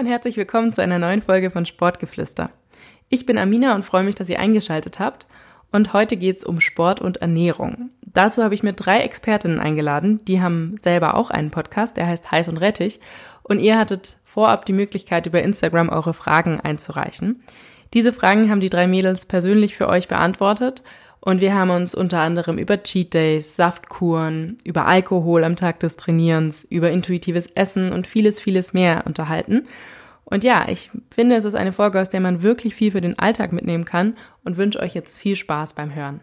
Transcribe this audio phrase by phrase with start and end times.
[0.00, 2.48] und herzlich willkommen zu einer neuen Folge von Sportgeflüster.
[3.10, 5.26] Ich bin Amina und freue mich, dass ihr eingeschaltet habt.
[5.72, 7.90] Und heute geht es um Sport und Ernährung.
[8.00, 10.24] Dazu habe ich mir drei Expertinnen eingeladen.
[10.24, 12.98] Die haben selber auch einen Podcast, der heißt Heiß und Rettich.
[13.42, 17.42] Und ihr hattet vorab die Möglichkeit, über Instagram eure Fragen einzureichen.
[17.92, 20.82] Diese Fragen haben die drei Mädels persönlich für euch beantwortet
[21.20, 25.96] und wir haben uns unter anderem über Cheat Days, Saftkuren, über Alkohol am Tag des
[25.96, 29.66] Trainierens, über intuitives Essen und vieles, vieles mehr unterhalten.
[30.24, 33.18] Und ja, ich finde, es ist eine Folge, aus der man wirklich viel für den
[33.18, 36.20] Alltag mitnehmen kann und wünsche euch jetzt viel Spaß beim Hören.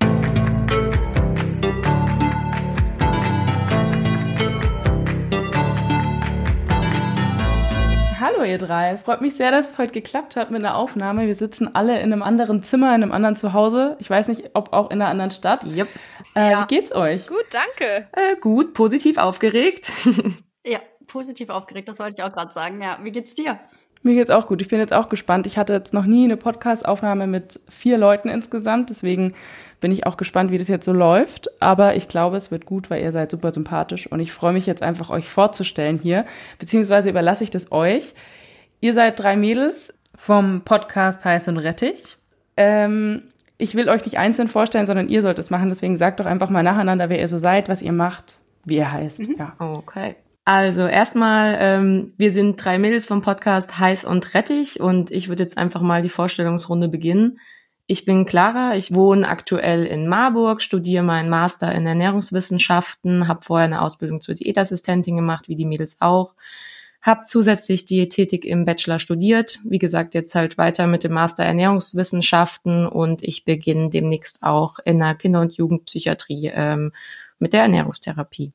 [8.38, 8.98] Hallo ihr drei.
[8.98, 11.26] Freut mich sehr, dass es heute geklappt hat mit einer Aufnahme.
[11.26, 13.98] Wir sitzen alle in einem anderen Zimmer, in einem anderen Zuhause.
[13.98, 15.66] Ich weiß nicht, ob auch in einer anderen Stadt.
[15.66, 15.88] Yep.
[16.36, 16.62] Äh, ja.
[16.62, 17.26] Wie geht's euch?
[17.26, 18.08] Gut, danke.
[18.12, 19.92] Äh, gut, positiv aufgeregt.
[20.68, 22.80] ja, positiv aufgeregt, das wollte ich auch gerade sagen.
[22.80, 23.60] Ja, wie geht's dir?
[24.04, 24.62] Mir geht's auch gut.
[24.62, 25.48] Ich bin jetzt auch gespannt.
[25.48, 28.92] Ich hatte jetzt noch nie eine Podcast-Aufnahme mit vier Leuten insgesamt.
[28.92, 29.34] Deswegen
[29.80, 31.50] bin ich auch gespannt, wie das jetzt so läuft.
[31.62, 34.08] Aber ich glaube, es wird gut, weil ihr seid super sympathisch.
[34.08, 36.26] Und ich freue mich jetzt einfach, euch vorzustellen hier.
[36.60, 38.14] Beziehungsweise überlasse ich das euch.
[38.80, 42.18] Ihr seid drei Mädels vom Podcast Heiß und Rettich.
[42.56, 43.24] Ähm,
[43.58, 45.70] ich will euch nicht einzeln vorstellen, sondern ihr sollt es machen.
[45.70, 48.92] Deswegen sagt doch einfach mal nacheinander, wer ihr so seid, was ihr macht, wie ihr
[48.92, 49.20] heißt.
[49.20, 49.36] Mhm.
[49.38, 49.56] Ja.
[49.60, 50.16] Okay.
[50.46, 55.44] Also erstmal, ähm, wir sind drei Mädels vom Podcast Heiß und Rettich und ich würde
[55.44, 57.40] jetzt einfach mal die Vorstellungsrunde beginnen.
[57.90, 63.66] Ich bin Clara, ich wohne aktuell in Marburg, studiere meinen Master in Ernährungswissenschaften, habe vorher
[63.66, 66.36] eine Ausbildung zur Diätassistentin gemacht, wie die Mädels auch,
[67.02, 72.86] habe zusätzlich Diätetik im Bachelor studiert, wie gesagt jetzt halt weiter mit dem Master Ernährungswissenschaften
[72.88, 76.92] und ich beginne demnächst auch in der Kinder- und Jugendpsychiatrie ähm,
[77.40, 78.52] mit der Ernährungstherapie.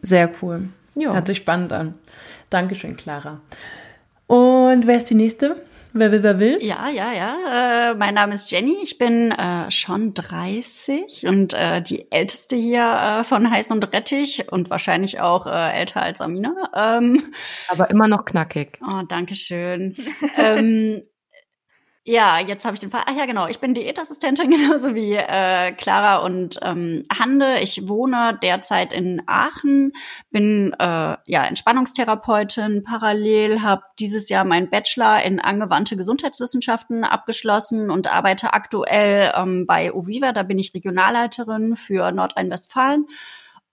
[0.00, 0.68] Sehr cool.
[0.94, 1.12] Ja.
[1.12, 1.94] Hört sich spannend an.
[2.50, 3.40] Dankeschön, Clara.
[4.28, 5.56] Und wer ist die nächste?
[5.98, 6.58] Wer will, wer will?
[6.62, 7.90] Ja, ja, ja.
[7.90, 8.76] Äh, mein Name ist Jenny.
[8.82, 14.52] Ich bin äh, schon 30 und äh, die älteste hier äh, von Heiß und Rettich
[14.52, 16.70] und wahrscheinlich auch äh, älter als Amina.
[16.72, 17.20] Ähm,
[17.66, 18.78] Aber immer noch knackig.
[18.80, 19.96] Oh, danke schön.
[20.38, 21.02] ähm,
[22.08, 23.02] ja, jetzt habe ich den Fall.
[23.04, 23.48] Ach ja, genau.
[23.48, 27.58] Ich bin Diätassistentin, genauso wie äh, Clara und ähm, Hande.
[27.60, 29.92] Ich wohne derzeit in Aachen,
[30.30, 32.82] bin äh, ja Entspannungstherapeutin.
[32.82, 39.92] Parallel habe dieses Jahr meinen Bachelor in angewandte Gesundheitswissenschaften abgeschlossen und arbeite aktuell ähm, bei
[39.92, 40.32] Oviva.
[40.32, 43.04] Da bin ich Regionalleiterin für Nordrhein-Westfalen.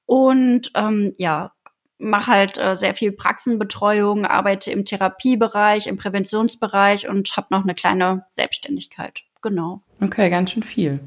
[0.06, 1.55] Und ähm, ja,
[1.98, 7.76] mache halt äh, sehr viel Praxenbetreuung, arbeite im Therapiebereich, im Präventionsbereich und habe noch eine
[7.76, 9.24] kleine Selbstständigkeit.
[9.42, 9.82] Genau.
[10.02, 11.00] Okay, ganz schön viel.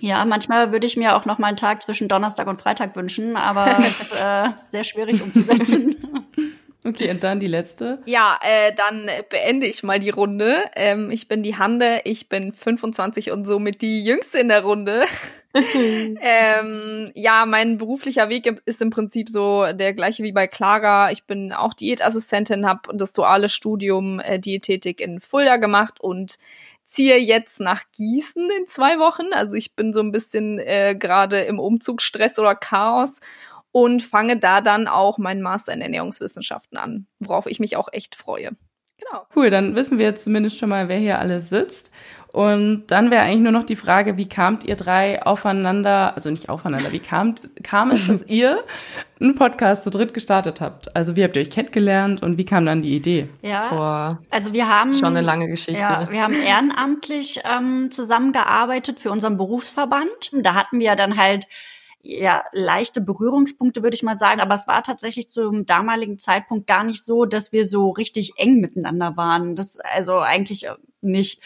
[0.00, 3.36] Ja, manchmal würde ich mir auch noch mal einen Tag zwischen Donnerstag und Freitag wünschen,
[3.36, 3.78] aber
[4.20, 5.96] äh, sehr schwierig umzusetzen.
[6.84, 8.00] Okay, und dann die letzte.
[8.06, 10.64] Ja, äh, dann beende ich mal die Runde.
[10.74, 15.04] Ähm, ich bin die Hande, ich bin 25 und somit die jüngste in der Runde.
[16.20, 21.10] ähm, ja, mein beruflicher Weg ist im Prinzip so der gleiche wie bei Clara.
[21.10, 26.38] Ich bin auch Diätassistentin, habe das duale Studium äh, Diätetik in Fulda gemacht und
[26.84, 29.32] ziehe jetzt nach Gießen in zwei Wochen.
[29.32, 33.20] Also ich bin so ein bisschen äh, gerade im Umzugsstress oder Chaos
[33.72, 38.14] und fange da dann auch meinen Master in Ernährungswissenschaften an, worauf ich mich auch echt
[38.14, 38.50] freue.
[38.98, 39.26] Genau.
[39.34, 41.90] Cool, dann wissen wir jetzt zumindest schon mal, wer hier alles sitzt.
[42.32, 46.48] Und dann wäre eigentlich nur noch die Frage, wie kamt ihr drei aufeinander, also nicht
[46.48, 48.64] aufeinander, wie kamt, kam es, dass ihr
[49.20, 50.96] einen Podcast zu dritt gestartet habt?
[50.96, 53.28] Also wie habt ihr euch kennengelernt und wie kam dann die Idee?
[53.42, 55.82] Ja, Boah, also wir haben schon eine lange Geschichte.
[55.82, 60.30] Ja, wir haben ehrenamtlich ähm, zusammengearbeitet für unseren Berufsverband.
[60.32, 61.46] Da hatten wir dann halt
[62.02, 64.40] ja, leichte Berührungspunkte, würde ich mal sagen.
[64.40, 68.60] Aber es war tatsächlich zum damaligen Zeitpunkt gar nicht so, dass wir so richtig eng
[68.60, 69.54] miteinander waren.
[69.54, 71.40] Das also eigentlich äh, nicht.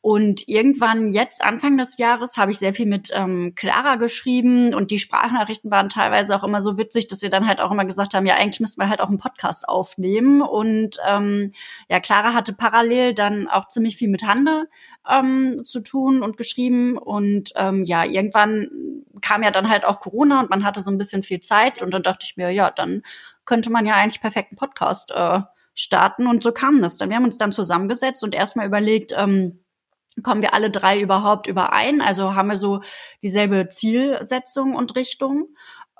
[0.00, 4.90] Und irgendwann jetzt, Anfang des Jahres, habe ich sehr viel mit ähm, Clara geschrieben und
[4.90, 8.14] die Sprachnachrichten waren teilweise auch immer so witzig, dass wir dann halt auch immer gesagt
[8.14, 10.42] haben, ja, eigentlich müssten wir halt auch einen Podcast aufnehmen.
[10.42, 11.52] Und ähm,
[11.88, 14.68] ja, Clara hatte parallel dann auch ziemlich viel mit Hande
[15.08, 16.98] ähm, zu tun und geschrieben.
[16.98, 18.68] Und ähm, ja, irgendwann
[19.20, 21.82] kam ja dann halt auch Corona und man hatte so ein bisschen viel Zeit.
[21.82, 23.02] Und dann dachte ich mir, ja, dann
[23.44, 25.40] könnte man ja eigentlich perfekten Podcast äh,
[25.74, 26.26] starten.
[26.26, 27.08] Und so kam das dann.
[27.08, 29.64] Wir haben uns dann zusammengesetzt und erstmal überlegt, ähm,
[30.22, 32.00] kommen wir alle drei überhaupt überein?
[32.00, 32.82] Also haben wir so
[33.22, 35.48] dieselbe Zielsetzung und Richtung?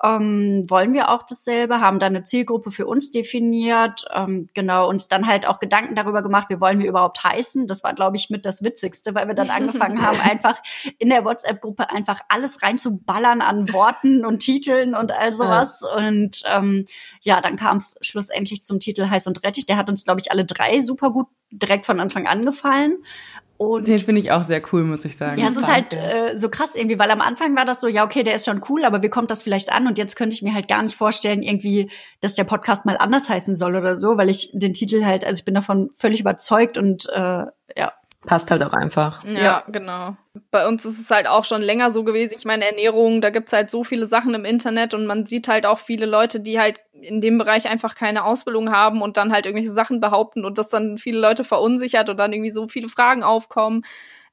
[0.03, 5.07] Ähm, wollen wir auch dasselbe, haben dann eine Zielgruppe für uns definiert, ähm, genau, uns
[5.07, 7.67] dann halt auch Gedanken darüber gemacht, wie wollen wir überhaupt heißen.
[7.67, 10.61] Das war, glaube ich, mit das Witzigste, weil wir dann angefangen haben, einfach
[10.99, 15.85] in der WhatsApp-Gruppe einfach alles reinzuballern an Worten und Titeln und all sowas.
[15.85, 15.95] Ja.
[15.95, 16.85] Und ähm,
[17.21, 19.65] ja, dann kam es schlussendlich zum Titel Heiß und Rettich.
[19.65, 22.97] Der hat uns, glaube ich, alle drei super gut direkt von Anfang an gefallen.
[23.57, 25.39] Und den finde ich auch sehr cool, muss ich sagen.
[25.39, 28.03] Ja, es ist halt äh, so krass irgendwie, weil am Anfang war das so, ja,
[28.03, 29.87] okay, der ist schon cool, aber wie kommt das vielleicht an?
[29.87, 31.89] Und jetzt könnte ich mir halt gar nicht vorstellen, irgendwie,
[32.19, 35.39] dass der Podcast mal anders heißen soll oder so, weil ich den Titel halt, also
[35.39, 37.45] ich bin davon völlig überzeugt und äh,
[37.75, 37.93] ja,
[38.25, 39.23] passt halt auch einfach.
[39.25, 40.15] Ja, ja, genau.
[40.49, 42.33] Bei uns ist es halt auch schon länger so gewesen.
[42.37, 45.65] Ich meine, Ernährung, da gibt's halt so viele Sachen im Internet und man sieht halt
[45.65, 49.45] auch viele Leute, die halt in dem Bereich einfach keine Ausbildung haben und dann halt
[49.45, 53.23] irgendwelche Sachen behaupten und das dann viele Leute verunsichert und dann irgendwie so viele Fragen
[53.23, 53.83] aufkommen.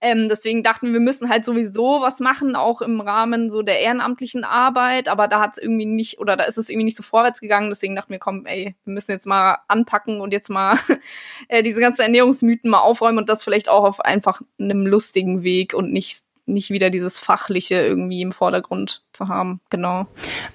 [0.01, 3.81] Ähm, deswegen dachten wir, wir müssen halt sowieso was machen, auch im Rahmen so der
[3.81, 5.09] ehrenamtlichen Arbeit.
[5.09, 7.71] Aber da hat es irgendwie nicht, oder da ist es irgendwie nicht so vorwärts gegangen.
[7.71, 10.79] Deswegen dachten wir, komm, ey, wir müssen jetzt mal anpacken und jetzt mal
[11.49, 15.75] äh, diese ganzen Ernährungsmythen mal aufräumen und das vielleicht auch auf einfach einem lustigen Weg
[15.75, 19.61] und nicht nicht wieder dieses Fachliche irgendwie im Vordergrund zu haben.
[19.71, 20.07] Genau.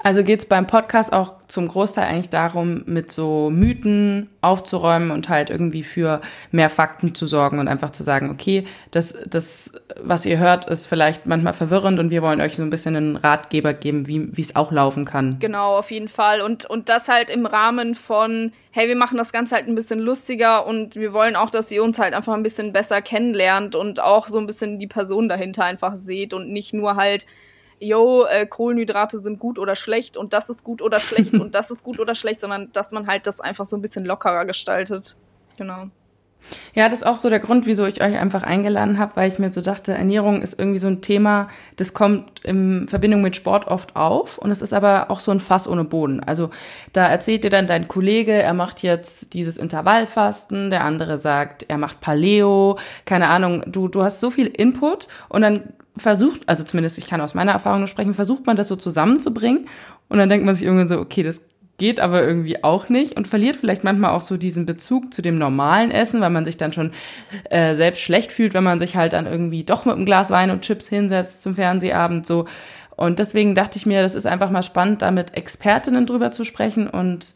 [0.03, 5.29] Also geht es beim Podcast auch zum Großteil eigentlich darum, mit so Mythen aufzuräumen und
[5.29, 6.21] halt irgendwie für
[6.51, 10.87] mehr Fakten zu sorgen und einfach zu sagen, okay, das, das, was ihr hört, ist
[10.87, 14.55] vielleicht manchmal verwirrend und wir wollen euch so ein bisschen einen Ratgeber geben, wie es
[14.55, 15.37] auch laufen kann.
[15.39, 16.41] Genau, auf jeden Fall.
[16.41, 19.99] Und, und das halt im Rahmen von, hey, wir machen das Ganze halt ein bisschen
[19.99, 23.99] lustiger und wir wollen auch, dass ihr uns halt einfach ein bisschen besser kennenlernt und
[23.99, 27.25] auch so ein bisschen die Person dahinter einfach seht und nicht nur halt,
[27.79, 31.71] yo, äh, Kohlenhydrate sind gut oder schlecht und das ist gut oder schlecht und das
[31.71, 35.15] ist gut oder schlecht, sondern dass man halt das einfach so ein bisschen lockerer gestaltet.
[35.57, 35.89] Genau.
[36.73, 39.39] Ja, das ist auch so der Grund, wieso ich euch einfach eingeladen habe, weil ich
[39.39, 41.47] mir so dachte, Ernährung ist irgendwie so ein Thema,
[41.77, 45.39] das kommt in Verbindung mit Sport oft auf und es ist aber auch so ein
[45.39, 46.19] Fass ohne Boden.
[46.19, 46.49] Also
[46.93, 51.77] da erzählt dir dann dein Kollege, er macht jetzt dieses Intervallfasten, der andere sagt, er
[51.77, 56.97] macht Paleo, keine Ahnung, du, du hast so viel Input und dann versucht, also zumindest
[56.97, 59.67] ich kann aus meiner Erfahrung nur sprechen, versucht man das so zusammenzubringen
[60.09, 61.41] und dann denkt man sich irgendwann so, okay, das
[61.77, 65.37] geht aber irgendwie auch nicht und verliert vielleicht manchmal auch so diesen Bezug zu dem
[65.37, 66.91] normalen Essen, weil man sich dann schon
[67.49, 70.51] äh, selbst schlecht fühlt, wenn man sich halt dann irgendwie doch mit einem Glas Wein
[70.51, 72.45] und Chips hinsetzt zum Fernsehabend so.
[72.95, 76.45] Und deswegen dachte ich mir, das ist einfach mal spannend, da mit Expertinnen drüber zu
[76.45, 77.33] sprechen und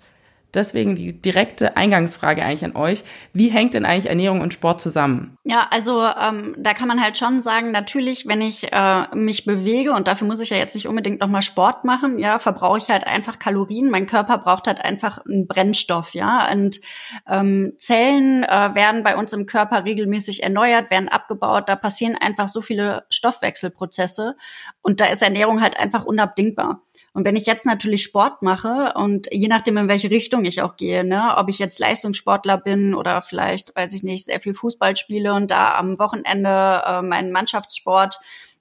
[0.54, 3.04] deswegen die direkte Eingangsfrage eigentlich an euch.
[3.34, 5.38] Wie hängt denn eigentlich Ernährung und Sport zusammen?
[5.44, 9.94] Ja, also ähm, da kann man halt schon sagen, natürlich, wenn ich äh, mich bewege
[9.94, 13.06] und dafür muss ich ja jetzt nicht unbedingt nochmal Sport machen, ja, verbrauche ich halt
[13.06, 13.90] einfach Kalorien.
[13.90, 16.52] Mein Körper braucht halt einfach einen Brennstoff, ja.
[16.52, 16.80] Und
[17.28, 21.70] ähm, Zellen äh, werden bei uns im Körper regelmäßig erneuert, werden abgebaut.
[21.70, 24.36] Da passieren einfach so viele Stoffwechselprozesse
[24.82, 26.82] und da ist Ernährung halt einfach unabdingbar.
[27.20, 30.78] Und wenn ich jetzt natürlich Sport mache und je nachdem, in welche Richtung ich auch
[30.78, 34.96] gehe, ne, ob ich jetzt Leistungssportler bin oder vielleicht, weiß ich nicht, sehr viel Fußball
[34.96, 38.20] spiele und da am Wochenende äh, meinen Mannschaftssport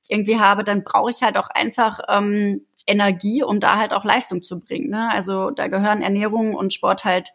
[0.08, 4.42] irgendwie habe, dann brauche ich halt auch einfach ähm, Energie, um da halt auch Leistung
[4.42, 4.90] zu bringen.
[4.90, 5.08] Ne?
[5.12, 7.28] Also da gehören Ernährung und Sport halt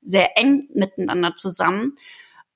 [0.00, 1.96] sehr eng miteinander zusammen.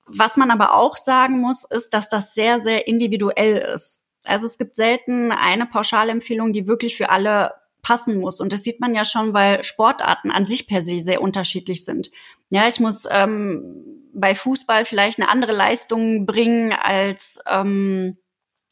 [0.05, 4.01] Was man aber auch sagen muss, ist, dass das sehr, sehr individuell ist.
[4.23, 7.51] Also es gibt selten eine Pauschalempfehlung, die wirklich für alle
[7.83, 8.41] passen muss.
[8.41, 12.09] Und das sieht man ja schon, weil Sportarten an sich per se sehr unterschiedlich sind.
[12.49, 18.17] Ja, ich muss ähm, bei Fußball vielleicht eine andere Leistung bringen als ähm,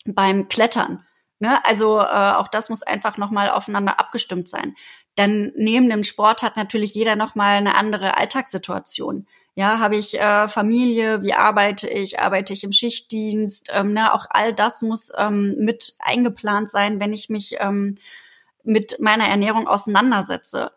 [0.05, 1.05] beim Klettern.
[1.39, 1.63] Ne?
[1.65, 4.75] Also äh, auch das muss einfach nochmal aufeinander abgestimmt sein.
[5.15, 9.27] Dann neben dem Sport hat natürlich jeder nochmal eine andere Alltagssituation.
[9.55, 14.25] Ja, habe ich äh, Familie, wie arbeite ich, arbeite ich im Schichtdienst, ähm, ne, auch
[14.29, 17.95] all das muss ähm, mit eingeplant sein, wenn ich mich ähm,
[18.63, 20.71] mit meiner Ernährung auseinandersetze.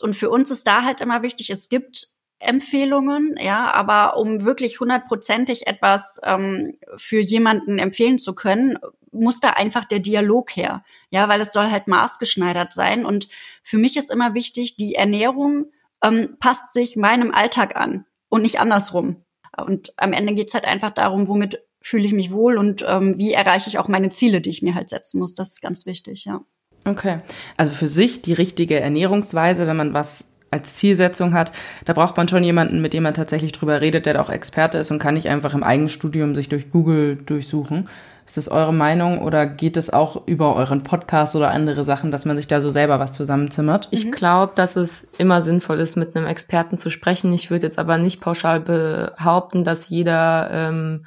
[0.00, 4.80] Und für uns ist da halt immer wichtig, es gibt Empfehlungen, ja, aber um wirklich
[4.80, 8.78] hundertprozentig etwas ähm, für jemanden empfehlen zu können,
[9.12, 13.04] muss da einfach der Dialog her, ja, weil es soll halt maßgeschneidert sein.
[13.04, 13.28] Und
[13.62, 15.66] für mich ist immer wichtig, die Ernährung
[16.02, 19.24] ähm, passt sich meinem Alltag an und nicht andersrum.
[19.56, 23.32] Und am Ende geht's halt einfach darum, womit fühle ich mich wohl und ähm, wie
[23.32, 25.34] erreiche ich auch meine Ziele, die ich mir halt setzen muss.
[25.34, 26.42] Das ist ganz wichtig, ja.
[26.84, 27.18] Okay.
[27.56, 31.52] Also für sich die richtige Ernährungsweise, wenn man was als Zielsetzung hat,
[31.84, 34.78] da braucht man schon jemanden, mit dem man tatsächlich drüber redet, der da auch Experte
[34.78, 37.88] ist und kann nicht einfach im Eigenstudium sich durch Google durchsuchen.
[38.26, 42.24] Ist das eure Meinung oder geht es auch über euren Podcast oder andere Sachen, dass
[42.24, 43.88] man sich da so selber was zusammenzimmert?
[43.90, 44.12] Ich mhm.
[44.12, 47.32] glaube, dass es immer sinnvoll ist, mit einem Experten zu sprechen.
[47.32, 51.06] Ich würde jetzt aber nicht pauschal behaupten, dass jeder ähm,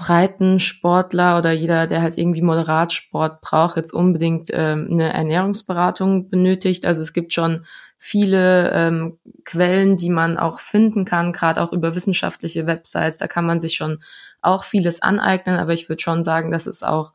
[0.00, 6.86] Breitensportler oder jeder, der halt irgendwie Moderatsport braucht, jetzt unbedingt ähm, eine Ernährungsberatung benötigt.
[6.86, 7.66] Also es gibt schon
[7.98, 13.18] viele ähm, Quellen, die man auch finden kann, gerade auch über wissenschaftliche Websites.
[13.18, 14.02] Da kann man sich schon
[14.40, 17.12] auch vieles aneignen, aber ich würde schon sagen, dass es auch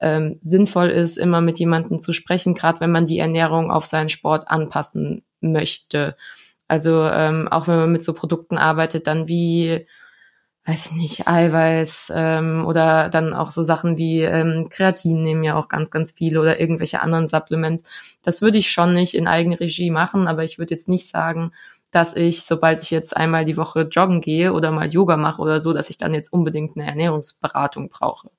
[0.00, 4.08] ähm, sinnvoll ist, immer mit jemandem zu sprechen, gerade wenn man die Ernährung auf seinen
[4.08, 6.16] Sport anpassen möchte.
[6.66, 9.86] Also ähm, auch wenn man mit so Produkten arbeitet, dann wie
[10.66, 15.56] weiß ich nicht, Eiweiß ähm, oder dann auch so Sachen wie ähm, Kreatin nehmen ja
[15.56, 17.84] auch ganz, ganz viele oder irgendwelche anderen Supplements.
[18.22, 21.52] Das würde ich schon nicht in Eigenregie machen, aber ich würde jetzt nicht sagen,
[21.90, 25.60] dass ich, sobald ich jetzt einmal die Woche joggen gehe oder mal Yoga mache oder
[25.60, 28.30] so, dass ich dann jetzt unbedingt eine Ernährungsberatung brauche.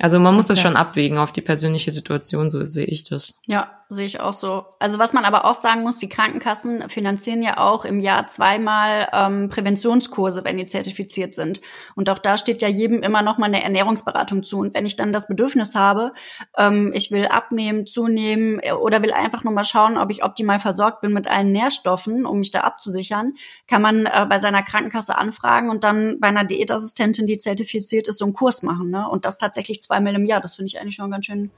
[0.00, 0.54] Also man muss okay.
[0.54, 3.40] das schon abwägen auf die persönliche Situation, so sehe ich das.
[3.46, 4.66] Ja, sehe ich auch so.
[4.78, 9.08] Also was man aber auch sagen muss, die Krankenkassen finanzieren ja auch im Jahr zweimal
[9.14, 11.62] ähm, Präventionskurse, wenn die zertifiziert sind.
[11.94, 14.58] Und auch da steht ja jedem immer noch mal eine Ernährungsberatung zu.
[14.58, 16.12] Und wenn ich dann das Bedürfnis habe,
[16.58, 20.58] ähm, ich will abnehmen, zunehmen äh, oder will einfach nur mal schauen, ob ich optimal
[20.58, 23.34] versorgt bin mit allen Nährstoffen, um mich da abzusichern,
[23.66, 28.18] kann man äh, bei seiner Krankenkasse anfragen und dann bei einer Diätassistentin, die zertifiziert ist,
[28.18, 28.90] so einen Kurs machen.
[28.90, 29.08] Ne?
[29.08, 30.42] Und das tatsächlich zweimal im Jahr.
[30.42, 31.50] Das finde ich eigentlich schon ganz schön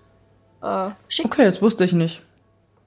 [0.63, 1.27] äh, schick.
[1.27, 2.23] Okay, das wusste ich nicht.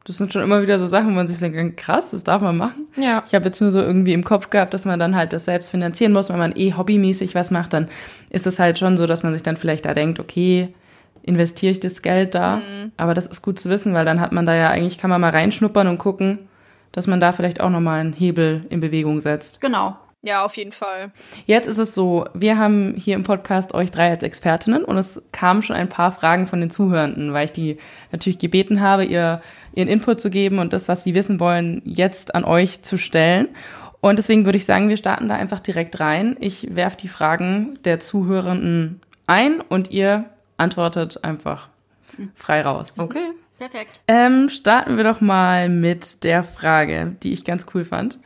[0.06, 2.58] Das sind schon immer wieder so Sachen, wo man sich denkt, krass, das darf man
[2.58, 2.88] machen.
[2.98, 3.24] Ja.
[3.26, 5.70] Ich habe jetzt nur so irgendwie im Kopf gehabt, dass man dann halt das selbst
[5.70, 6.30] finanzieren muss.
[6.30, 7.88] Wenn man eh hobbymäßig was macht, dann
[8.30, 10.74] ist es halt schon so, dass man sich dann vielleicht da denkt, okay,
[11.22, 12.58] investiere ich das Geld da?
[12.58, 12.92] Mhm.
[12.98, 15.22] Aber das ist gut zu wissen, weil dann hat man da ja eigentlich, kann man
[15.22, 16.50] mal reinschnuppern und gucken,
[16.92, 19.62] dass man da vielleicht auch nochmal einen Hebel in Bewegung setzt.
[19.62, 19.96] Genau.
[20.26, 21.12] Ja, auf jeden Fall.
[21.48, 25.22] Jetzt ist es so, wir haben hier im Podcast euch drei als Expertinnen und es
[25.34, 27.78] kamen schon ein paar Fragen von den Zuhörenden, weil ich die
[28.14, 29.42] natürlich gebeten habe, ihr
[29.76, 33.50] ihren Input zu geben und das, was sie wissen wollen, jetzt an euch zu stellen.
[34.00, 36.38] Und deswegen würde ich sagen, wir starten da einfach direkt rein.
[36.40, 40.26] Ich werfe die Fragen der Zuhörenden ein und ihr
[40.56, 41.68] antwortet einfach
[42.36, 42.94] frei raus.
[42.98, 43.34] Okay.
[43.60, 44.02] Perfekt.
[44.08, 48.20] Ähm, starten wir doch mal mit der Frage, die ich ganz cool fand.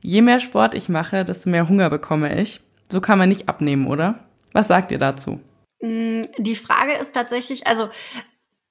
[0.00, 2.60] Je mehr Sport ich mache, desto mehr Hunger bekomme ich.
[2.90, 4.20] So kann man nicht abnehmen, oder?
[4.52, 5.40] Was sagt ihr dazu?
[5.80, 7.88] Mm, die Frage ist tatsächlich, also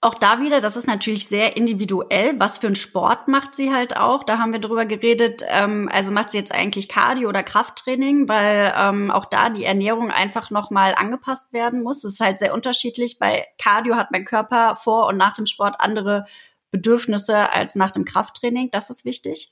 [0.01, 2.39] auch da wieder, das ist natürlich sehr individuell.
[2.39, 4.23] Was für einen Sport macht sie halt auch?
[4.23, 5.43] Da haben wir drüber geredet.
[5.49, 10.09] Ähm, also macht sie jetzt eigentlich Cardio oder Krafttraining, weil ähm, auch da die Ernährung
[10.09, 12.05] einfach nochmal angepasst werden muss.
[12.05, 13.19] Es ist halt sehr unterschiedlich.
[13.19, 16.25] Bei Cardio hat mein Körper vor und nach dem Sport andere
[16.71, 18.69] Bedürfnisse als nach dem Krafttraining.
[18.71, 19.51] Das ist wichtig.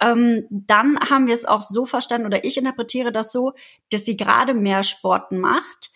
[0.00, 3.52] Ähm, dann haben wir es auch so verstanden, oder ich interpretiere das so,
[3.90, 5.90] dass sie gerade mehr Sport macht,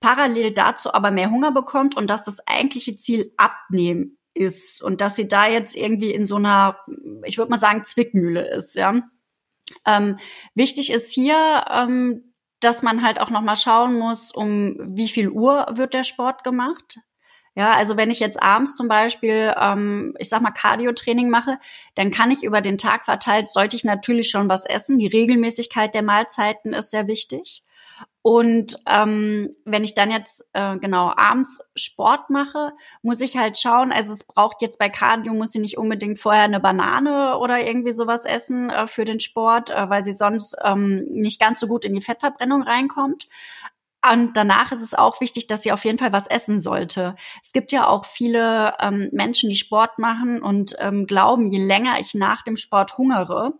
[0.00, 5.16] parallel dazu aber mehr Hunger bekommt und dass das eigentliche Ziel abnehmen ist und dass
[5.16, 6.78] sie da jetzt irgendwie in so einer,
[7.24, 9.02] ich würde mal sagen, Zwickmühle ist, ja.
[9.86, 10.18] Ähm,
[10.54, 15.28] wichtig ist hier, ähm, dass man halt auch noch mal schauen muss, um wie viel
[15.28, 16.98] Uhr wird der Sport gemacht.
[17.54, 21.58] Ja, also wenn ich jetzt abends zum Beispiel, ähm, ich sag mal, Cardio-Training mache,
[21.94, 24.98] dann kann ich über den Tag verteilt, sollte ich natürlich schon was essen.
[24.98, 27.62] Die Regelmäßigkeit der Mahlzeiten ist sehr wichtig.
[28.22, 33.90] Und ähm, wenn ich dann jetzt äh, genau abends Sport mache, muss ich halt schauen,
[33.90, 37.92] also es braucht jetzt bei Cardio, muss ich nicht unbedingt vorher eine Banane oder irgendwie
[37.92, 41.84] sowas essen äh, für den Sport, äh, weil sie sonst ähm, nicht ganz so gut
[41.84, 43.28] in die Fettverbrennung reinkommt.
[44.10, 47.14] Und danach ist es auch wichtig, dass sie auf jeden Fall was essen sollte.
[47.42, 52.00] Es gibt ja auch viele ähm, Menschen, die Sport machen und ähm, glauben, je länger
[52.00, 53.52] ich nach dem Sport hungere,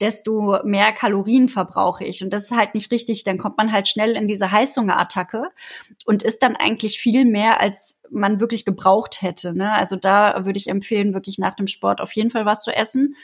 [0.00, 2.24] desto mehr Kalorien verbrauche ich.
[2.24, 3.24] Und das ist halt nicht richtig.
[3.24, 5.50] Dann kommt man halt schnell in diese Heißhungerattacke
[6.06, 9.54] und isst dann eigentlich viel mehr, als man wirklich gebraucht hätte.
[9.54, 9.70] Ne?
[9.72, 13.16] Also da würde ich empfehlen, wirklich nach dem Sport auf jeden Fall was zu essen.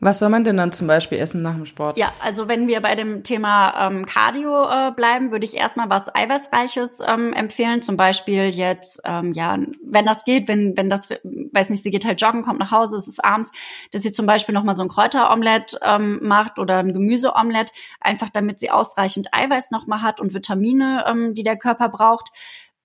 [0.00, 1.98] Was soll man denn dann zum Beispiel essen nach dem Sport?
[1.98, 6.14] Ja, also wenn wir bei dem Thema ähm, Cardio äh, bleiben, würde ich erstmal was
[6.14, 7.82] Eiweißreiches ähm, empfehlen.
[7.82, 12.06] Zum Beispiel jetzt, ähm, ja, wenn das geht, wenn, wenn das, weiß nicht, sie geht
[12.06, 13.52] halt joggen, kommt nach Hause, es ist abends,
[13.90, 18.58] dass sie zum Beispiel nochmal so ein Kräuteromelett ähm, macht oder ein Gemüseomelett, einfach damit
[18.58, 22.30] sie ausreichend Eiweiß nochmal hat und Vitamine, ähm, die der Körper braucht.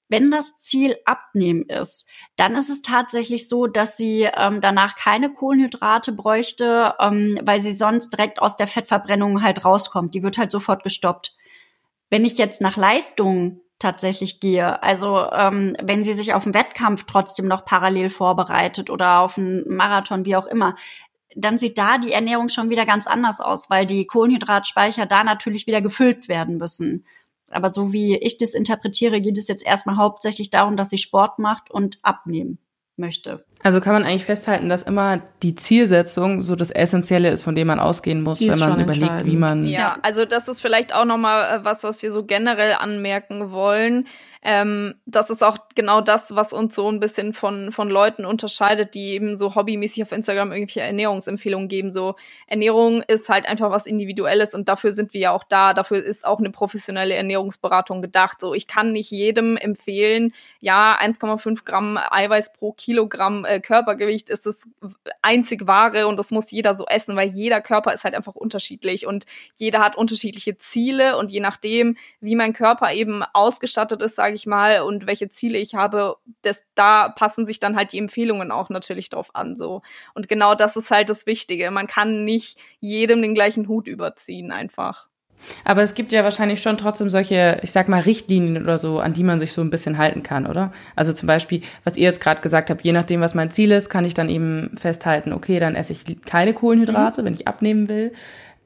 [0.08, 5.34] Wenn das Ziel Abnehmen ist, dann ist es tatsächlich so, dass sie ähm, danach keine
[5.34, 10.14] Kohlenhydrate bräuchte, ähm, weil sie sonst direkt aus der Fettverbrennung halt rauskommt.
[10.14, 11.36] Die wird halt sofort gestoppt.
[12.10, 17.06] Wenn ich jetzt nach Leistung tatsächlich gehe, also ähm, wenn sie sich auf einen Wettkampf
[17.06, 20.76] trotzdem noch parallel vorbereitet oder auf einen Marathon, wie auch immer,
[21.36, 25.68] dann sieht da die Ernährung schon wieder ganz anders aus, weil die Kohlenhydratspeicher da natürlich
[25.68, 27.06] wieder gefüllt werden müssen.
[27.56, 31.40] Aber so wie ich das interpretiere, geht es jetzt erstmal hauptsächlich darum, dass sie Sport
[31.40, 32.60] macht und abnehmen.
[32.98, 33.46] möchte.
[33.66, 37.66] Also kann man eigentlich festhalten, dass immer die Zielsetzung so das Essentielle ist, von dem
[37.66, 39.66] man ausgehen muss, wenn man überlegt, wie man.
[39.66, 44.06] Ja, also das ist vielleicht auch nochmal äh, was, was wir so generell anmerken wollen.
[44.48, 48.94] Ähm, das ist auch genau das, was uns so ein bisschen von, von Leuten unterscheidet,
[48.94, 51.92] die eben so hobbymäßig auf Instagram irgendwelche Ernährungsempfehlungen geben.
[51.92, 52.14] So
[52.46, 55.74] Ernährung ist halt einfach was Individuelles und dafür sind wir ja auch da.
[55.74, 58.40] Dafür ist auch eine professionelle Ernährungsberatung gedacht.
[58.40, 64.46] So, ich kann nicht jedem empfehlen, ja, 1,5 Gramm Eiweiß pro Kilogramm äh, Körpergewicht ist
[64.46, 64.68] das
[65.22, 69.08] einzig wahre und das muss jeder so essen, weil jeder Körper ist halt einfach unterschiedlich
[69.08, 74.36] und jeder hat unterschiedliche Ziele und je nachdem, wie mein Körper eben ausgestattet ist, sage
[74.36, 78.52] ich mal, und welche Ziele ich habe, das, da passen sich dann halt die Empfehlungen
[78.52, 79.82] auch natürlich drauf an, so.
[80.14, 81.72] Und genau das ist halt das Wichtige.
[81.72, 85.08] Man kann nicht jedem den gleichen Hut überziehen, einfach.
[85.64, 89.14] Aber es gibt ja wahrscheinlich schon trotzdem solche, ich sag mal, Richtlinien oder so, an
[89.14, 90.72] die man sich so ein bisschen halten kann, oder?
[90.96, 93.90] Also zum Beispiel, was ihr jetzt gerade gesagt habt, je nachdem, was mein Ziel ist,
[93.90, 97.26] kann ich dann eben festhalten, okay, dann esse ich keine Kohlenhydrate, mhm.
[97.26, 98.14] wenn ich abnehmen will.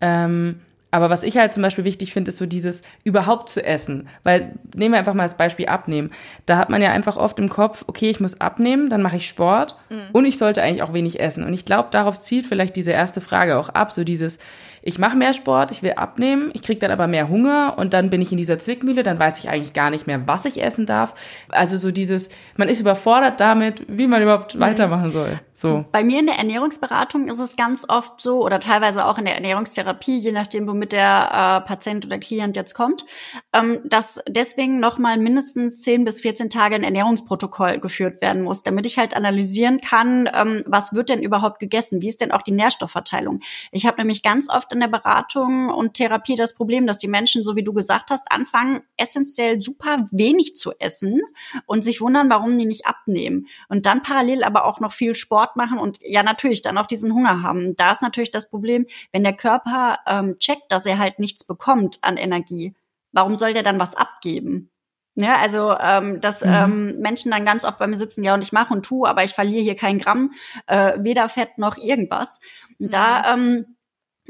[0.01, 0.61] Ähm,
[0.91, 4.07] aber was ich halt zum Beispiel wichtig finde, ist so dieses überhaupt zu essen.
[4.23, 6.09] Weil, nehmen wir einfach mal das Beispiel abnehmen.
[6.47, 9.27] Da hat man ja einfach oft im Kopf, okay, ich muss abnehmen, dann mache ich
[9.27, 10.07] Sport mhm.
[10.13, 11.43] und ich sollte eigentlich auch wenig essen.
[11.43, 14.39] Und ich glaube, darauf zielt vielleicht diese erste Frage auch ab, so dieses,
[14.81, 18.09] ich mache mehr Sport, ich will abnehmen, ich kriege dann aber mehr Hunger und dann
[18.09, 20.85] bin ich in dieser Zwickmühle, dann weiß ich eigentlich gar nicht mehr, was ich essen
[20.85, 21.15] darf.
[21.49, 24.59] Also so dieses, man ist überfordert damit, wie man überhaupt mhm.
[24.59, 25.39] weitermachen soll.
[25.59, 25.83] So.
[25.91, 29.35] Bei mir in der Ernährungsberatung ist es ganz oft so oder teilweise auch in der
[29.35, 33.05] Ernährungstherapie, je nachdem, womit der äh, Patient oder Klient jetzt kommt,
[33.51, 38.85] ähm, dass deswegen nochmal mindestens 10 bis 14 Tage ein Ernährungsprotokoll geführt werden muss, damit
[38.85, 42.53] ich halt analysieren kann, ähm, was wird denn überhaupt gegessen, wie ist denn auch die
[42.53, 43.41] Nährstoffverteilung.
[43.73, 47.43] Ich habe nämlich ganz oft in der Beratung und Therapie das Problem, dass die Menschen,
[47.43, 51.19] so wie du gesagt hast, anfangen, essentiell super wenig zu essen
[51.65, 53.47] und sich wundern, warum die nicht abnehmen.
[53.67, 57.13] Und dann parallel aber auch noch viel Sport machen und ja, natürlich dann auch diesen
[57.13, 57.75] Hunger haben.
[57.75, 61.99] Da ist natürlich das Problem, wenn der Körper ähm, checkt, dass er halt nichts bekommt
[62.01, 62.73] an Energie,
[63.11, 64.71] warum soll der dann was abgeben?
[65.15, 66.51] Ja, also ähm, dass mhm.
[66.53, 69.23] ähm, Menschen dann ganz oft bei mir sitzen, ja und ich mache und tu, aber
[69.23, 70.31] ich verliere hier kein Gramm,
[70.67, 72.39] äh, weder Fett noch irgendwas.
[72.79, 72.91] Und mhm.
[72.91, 73.75] da ähm,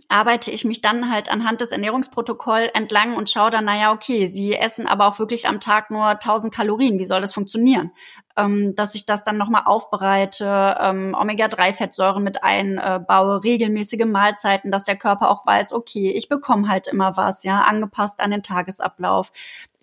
[0.07, 4.53] arbeite ich mich dann halt anhand des Ernährungsprotokolls entlang und schaue dann, naja, okay, sie
[4.53, 6.99] essen aber auch wirklich am Tag nur 1000 Kalorien.
[6.99, 7.91] Wie soll das funktionieren?
[8.37, 14.95] Ähm, dass ich das dann nochmal aufbereite, ähm, Omega-3-Fettsäuren mit einbaue, regelmäßige Mahlzeiten, dass der
[14.95, 19.31] Körper auch weiß, okay, ich bekomme halt immer was, ja, angepasst an den Tagesablauf.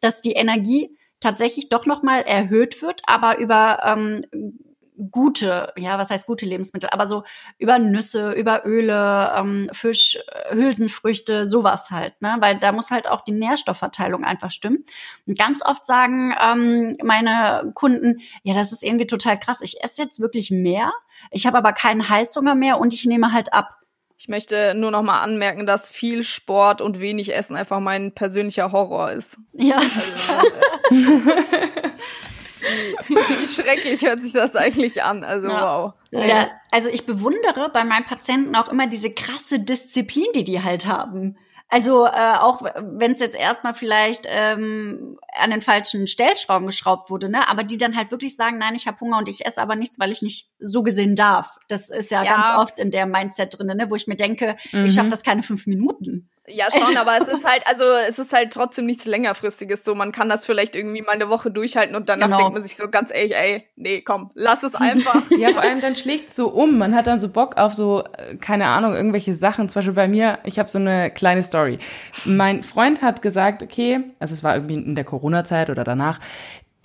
[0.01, 4.25] Dass die Energie tatsächlich doch nochmal erhöht wird, aber über ähm,
[5.11, 7.25] gute, ja, was heißt gute Lebensmittel, aber so
[7.59, 10.19] über Nüsse, über Öle, ähm, Fisch,
[10.51, 12.37] Hülsenfrüchte, sowas halt, ne?
[12.41, 14.85] Weil da muss halt auch die Nährstoffverteilung einfach stimmen.
[15.27, 19.61] Und ganz oft sagen ähm, meine Kunden, ja, das ist irgendwie total krass.
[19.61, 20.93] Ich esse jetzt wirklich mehr,
[21.31, 23.81] ich habe aber keinen Heißhunger mehr und ich nehme halt ab.
[24.19, 28.73] Ich möchte nur noch mal anmerken, dass viel Sport und wenig Essen einfach mein persönlicher
[28.73, 29.37] Horror ist.
[29.53, 29.77] Ja.
[29.77, 29.93] Also,
[30.91, 31.91] äh,
[33.09, 35.25] Wie schrecklich hört sich das eigentlich an.
[35.25, 35.63] Also ja.
[35.63, 35.93] wow.
[36.11, 40.87] Da, also ich bewundere bei meinen Patienten auch immer diese krasse Disziplin, die die halt
[40.87, 41.37] haben.
[41.69, 47.29] Also äh, auch wenn es jetzt erstmal vielleicht ähm, an den falschen Stellschrauben geschraubt wurde,
[47.29, 49.75] ne, aber die dann halt wirklich sagen, nein, ich habe Hunger und ich esse aber
[49.75, 51.59] nichts, weil ich nicht so gesehen darf.
[51.67, 52.37] Das ist ja, ja.
[52.37, 54.85] ganz oft in der Mindset drin, ne, wo ich mir denke, mhm.
[54.85, 56.31] ich schaffe das keine fünf Minuten.
[56.49, 59.85] Ja, schon, also, aber es ist halt, also es ist halt trotzdem nichts längerfristiges.
[59.85, 62.37] So, man kann das vielleicht irgendwie mal eine Woche durchhalten und danach genau.
[62.39, 65.23] denkt man sich so ganz ehrlich, ey, nee, komm, lass es einfach.
[65.39, 66.79] ja, vor allem dann schlägt so um.
[66.79, 69.69] Man hat dann so Bock auf so, äh, keine Ahnung, irgendwelche Sachen.
[69.69, 71.79] Zum Beispiel bei mir, ich habe so eine kleine Story.
[72.25, 76.21] Mein Freund hat gesagt, okay, also es war irgendwie in der Corona-Zeit oder danach,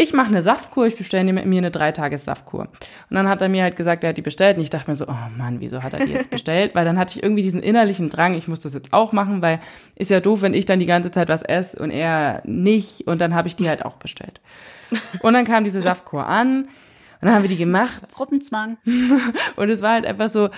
[0.01, 2.61] ich mache eine Saftkur, ich bestelle mir eine Dreitages-Saftkur.
[2.61, 2.71] Und
[3.09, 4.57] dann hat er mir halt gesagt, er hat die bestellt.
[4.57, 6.73] Und ich dachte mir so, oh Mann, wieso hat er die jetzt bestellt?
[6.73, 9.59] weil dann hatte ich irgendwie diesen innerlichen Drang, ich muss das jetzt auch machen, weil
[9.95, 13.07] ist ja doof, wenn ich dann die ganze Zeit was esse und er nicht.
[13.07, 14.41] Und dann habe ich die halt auch bestellt.
[15.21, 16.67] Und dann kam diese Saftkur an und
[17.21, 18.01] dann haben wir die gemacht.
[18.11, 18.77] Gruppenzwang.
[19.55, 20.49] und es war halt einfach so,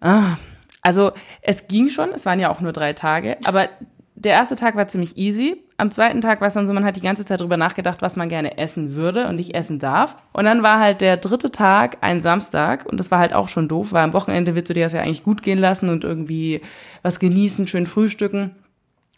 [0.00, 0.38] ah,
[0.80, 3.68] also es ging schon, es waren ja auch nur drei Tage, aber
[4.14, 5.62] der erste Tag war ziemlich easy.
[5.80, 8.16] Am zweiten Tag war es dann so, man hat die ganze Zeit drüber nachgedacht, was
[8.16, 10.16] man gerne essen würde und nicht essen darf.
[10.32, 13.68] Und dann war halt der dritte Tag ein Samstag und das war halt auch schon
[13.68, 16.62] doof, weil am Wochenende willst du dir das ja eigentlich gut gehen lassen und irgendwie
[17.02, 18.56] was genießen, schön frühstücken.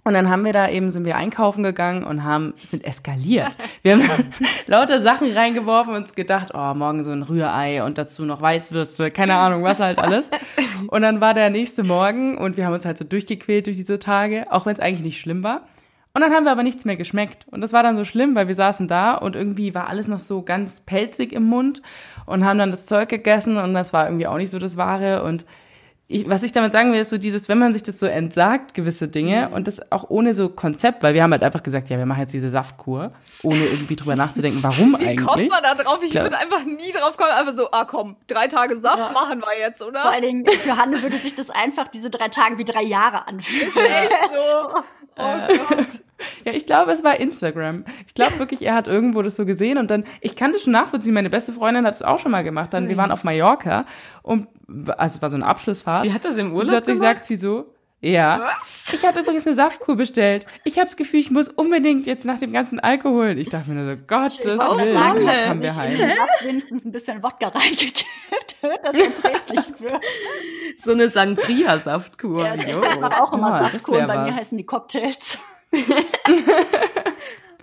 [0.05, 3.51] Und dann haben wir da eben, sind wir einkaufen gegangen und haben, sind eskaliert.
[3.83, 4.03] Wir haben
[4.67, 9.11] lauter Sachen reingeworfen und uns gedacht, oh, morgen so ein Rührei und dazu noch Weißwürste,
[9.11, 10.31] keine Ahnung, was halt alles.
[10.89, 13.99] Und dann war der nächste Morgen und wir haben uns halt so durchgequält durch diese
[13.99, 15.67] Tage, auch wenn es eigentlich nicht schlimm war.
[16.13, 17.47] Und dann haben wir aber nichts mehr geschmeckt.
[17.51, 20.19] Und das war dann so schlimm, weil wir saßen da und irgendwie war alles noch
[20.19, 21.83] so ganz pelzig im Mund
[22.27, 25.23] und haben dann das Zeug gegessen und das war irgendwie auch nicht so das Wahre.
[25.23, 25.47] Und
[26.13, 28.75] ich, was ich damit sagen will, ist so dieses, wenn man sich das so entsagt,
[28.75, 29.55] gewisse Dinge, mhm.
[29.55, 32.21] und das auch ohne so Konzept, weil wir haben halt einfach gesagt, ja, wir machen
[32.21, 33.13] jetzt diese Saftkur,
[33.45, 35.21] ohne irgendwie drüber nachzudenken, warum Wie eigentlich.
[35.21, 36.01] Wie kommt man da drauf?
[36.03, 39.13] Ich würde einfach nie drauf kommen, einfach so, ah komm, drei Tage Saft ja.
[39.13, 40.01] machen wir jetzt, oder?
[40.01, 43.29] Vor allen Dingen, für Hanne würde sich das einfach, diese drei Tage wie drei Jahre
[43.29, 43.71] anfühlen.
[43.75, 44.83] so.
[45.17, 45.87] Oh äh, Gott.
[46.45, 47.85] Ja, ich glaube, es war Instagram.
[48.07, 50.73] Ich glaube wirklich, er hat irgendwo das so gesehen und dann, ich kann das schon
[50.73, 52.73] nachvollziehen, meine beste Freundin hat es auch schon mal gemacht.
[52.73, 53.85] Dann, wir waren auf Mallorca
[54.23, 54.49] und,
[54.97, 56.03] also es war so eine Abschlussfahrt.
[56.03, 57.17] Sie hat das im Urlaub und plötzlich gemacht?
[57.17, 58.41] sagt sie so, ja.
[58.61, 58.95] Was?
[58.95, 60.47] Ich habe übrigens eine Saftkur bestellt.
[60.65, 63.39] Ich habe das Gefühl, ich muss unbedingt jetzt nach dem ganzen Alkohol.
[63.39, 65.93] Ich dachte mir nur so, Gott, das will, sagen, haben wir heim.
[65.93, 70.03] Ich habe wenigstens ein bisschen Wodka reingekippt, dass es erträglich wird.
[70.79, 72.45] So eine Sangria-Saftkur.
[72.45, 74.07] Ja, ich mache auch immer Saftkuren.
[74.07, 75.39] Bei mir heißen die Cocktails.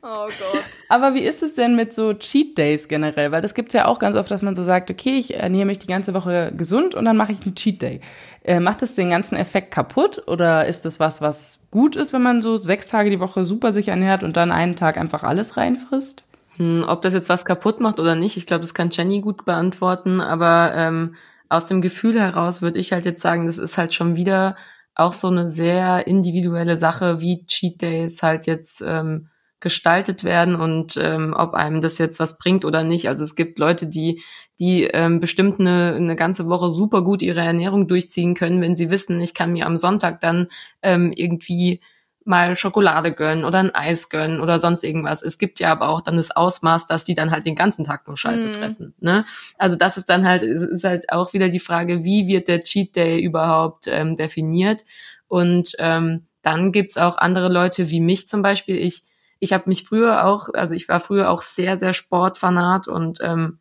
[0.10, 0.64] Oh Gott.
[0.88, 3.32] Aber wie ist es denn mit so Cheat Days generell?
[3.32, 5.80] Weil das gibt's ja auch ganz oft, dass man so sagt, okay, ich ernähre mich
[5.80, 8.02] die ganze Woche gesund und dann mache ich einen Cheat Day.
[8.44, 12.22] Äh, macht das den ganzen Effekt kaputt oder ist das was, was gut ist, wenn
[12.22, 15.58] man so sechs Tage die Woche super sich ernährt und dann einen Tag einfach alles
[15.58, 16.24] reinfrisst?
[16.56, 19.46] Hm, ob das jetzt was kaputt macht oder nicht, ich glaube, das kann Jenny gut
[19.46, 21.16] beantworten, aber ähm,
[21.50, 24.56] aus dem Gefühl heraus würde ich halt jetzt sagen, das ist halt schon wieder
[24.98, 29.30] auch so eine sehr individuelle Sache, wie Cheat Days halt jetzt ähm,
[29.60, 33.10] gestaltet werden und ähm, ob einem das jetzt was bringt oder nicht.
[33.10, 34.22] Also es gibt Leute, die,
[34.60, 38.90] die ähm, bestimmt eine, eine ganze Woche super gut ihre Ernährung durchziehen können, wenn sie
[38.90, 40.48] wissen, ich kann mir am Sonntag dann
[40.82, 41.80] ähm, irgendwie
[42.28, 45.22] mal Schokolade gönnen oder ein Eis gönnen oder sonst irgendwas.
[45.22, 48.08] Es gibt ja aber auch dann das Ausmaß, dass die dann halt den ganzen Tag
[48.08, 48.54] nur Scheiße mm.
[48.54, 48.94] fressen.
[49.00, 49.26] Ne?
[49.58, 52.96] Also das ist dann halt, ist halt auch wieder die Frage, wie wird der Cheat
[52.96, 54.84] Day überhaupt ähm, definiert?
[55.28, 58.78] Und ähm, dann gibt's auch andere Leute wie mich zum Beispiel.
[58.78, 59.04] Ich
[59.40, 63.60] ich habe mich früher auch, also ich war früher auch sehr, sehr Sportfanat und ähm,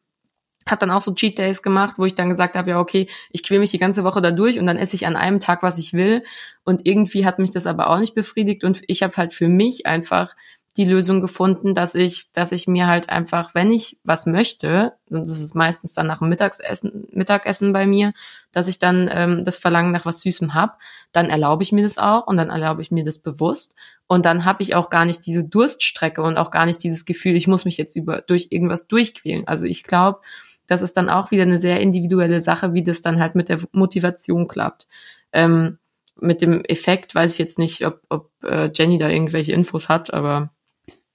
[0.69, 3.43] habe dann auch so Cheat Days gemacht, wo ich dann gesagt habe, ja, okay, ich
[3.43, 5.79] quäl mich die ganze Woche da durch und dann esse ich an einem Tag, was
[5.79, 6.25] ich will.
[6.65, 9.87] Und irgendwie hat mich das aber auch nicht befriedigt und ich habe halt für mich
[9.87, 10.35] einfach
[10.77, 15.21] die Lösung gefunden, dass ich, dass ich mir halt einfach, wenn ich was möchte, und
[15.21, 18.13] das ist meistens dann nach dem Mittagessen, Mittagessen bei mir,
[18.53, 20.79] dass ich dann ähm, das Verlangen nach was Süßem hab,
[21.13, 23.75] dann erlaube ich mir das auch und dann erlaube ich mir das bewusst
[24.07, 27.37] und dann habe ich auch gar nicht diese Durststrecke und auch gar nicht dieses Gefühl,
[27.37, 29.49] ich muss mich jetzt über durch irgendwas durchquälen.
[29.49, 30.21] Also ich glaube,
[30.67, 33.61] das ist dann auch wieder eine sehr individuelle Sache, wie das dann halt mit der
[33.73, 34.87] Motivation klappt.
[35.33, 35.79] Ähm,
[36.19, 40.15] mit dem Effekt weiß ich jetzt nicht, ob, ob äh, Jenny da irgendwelche Infos hat,
[40.15, 40.51] aber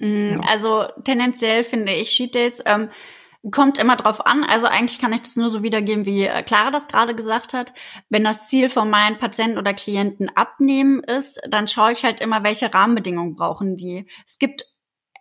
[0.02, 0.40] Mm, ja.
[0.50, 2.90] Also tendenziell finde ich Sheet Days ähm,
[3.52, 4.44] kommt immer drauf an.
[4.44, 7.74] Also eigentlich kann ich das nur so wiedergeben, wie äh, Clara das gerade gesagt hat.
[8.10, 12.44] Wenn das Ziel von meinen Patienten oder Klienten abnehmen ist, dann schaue ich halt immer,
[12.44, 14.08] welche Rahmenbedingungen brauchen die.
[14.28, 14.66] Es gibt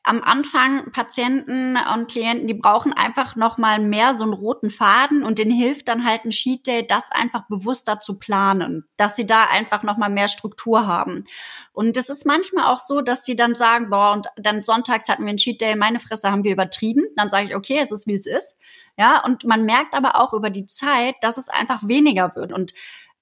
[0.03, 5.25] am Anfang Patienten und Klienten, die brauchen einfach noch mal mehr so einen roten Faden
[5.25, 9.27] und denen hilft dann halt ein Sheet Day, das einfach bewusster zu planen, dass sie
[9.27, 11.25] da einfach noch mal mehr Struktur haben.
[11.73, 15.25] Und es ist manchmal auch so, dass die dann sagen, boah, und dann sonntags hatten
[15.27, 17.05] wir ein Cheat Day, meine Fresse haben wir übertrieben.
[17.17, 18.57] Dann sage ich, okay, es ist wie es ist.
[18.99, 22.73] Ja, und man merkt aber auch über die Zeit, dass es einfach weniger wird und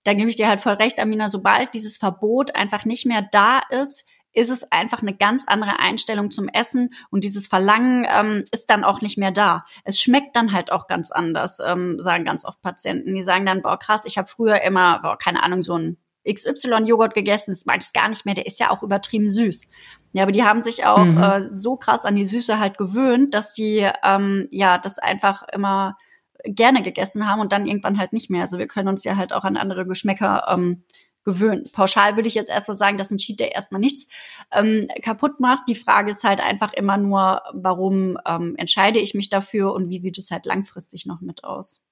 [0.05, 3.61] da gebe ich dir halt voll recht, Amina, sobald dieses Verbot einfach nicht mehr da
[3.69, 8.71] ist, ist es einfach eine ganz andere Einstellung zum Essen und dieses Verlangen ähm, ist
[8.71, 9.65] dann auch nicht mehr da.
[9.85, 13.15] Es schmeckt dann halt auch ganz anders, ähm, sagen ganz oft Patienten.
[13.15, 15.97] Die sagen dann, boah krass, ich habe früher immer, boah, keine Ahnung, so ein
[16.29, 19.67] XY-Joghurt gegessen, das mag ich gar nicht mehr, der ist ja auch übertrieben süß.
[20.13, 21.19] Ja, aber die haben sich auch mhm.
[21.19, 25.97] äh, so krass an die Süße halt gewöhnt, dass die ähm, ja das einfach immer
[26.45, 28.43] gerne gegessen haben und dann irgendwann halt nicht mehr.
[28.43, 30.85] Also wir können uns ja halt auch an andere Geschmäcker ähm,
[31.25, 31.69] gewöhnen.
[31.73, 34.07] Pauschal würde ich jetzt erstmal sagen, dass ein Cheat Day erstmal nichts
[34.53, 35.69] ähm, kaputt macht.
[35.69, 39.99] Die Frage ist halt einfach immer nur, warum ähm, entscheide ich mich dafür und wie
[39.99, 41.83] sieht es halt langfristig noch mit aus?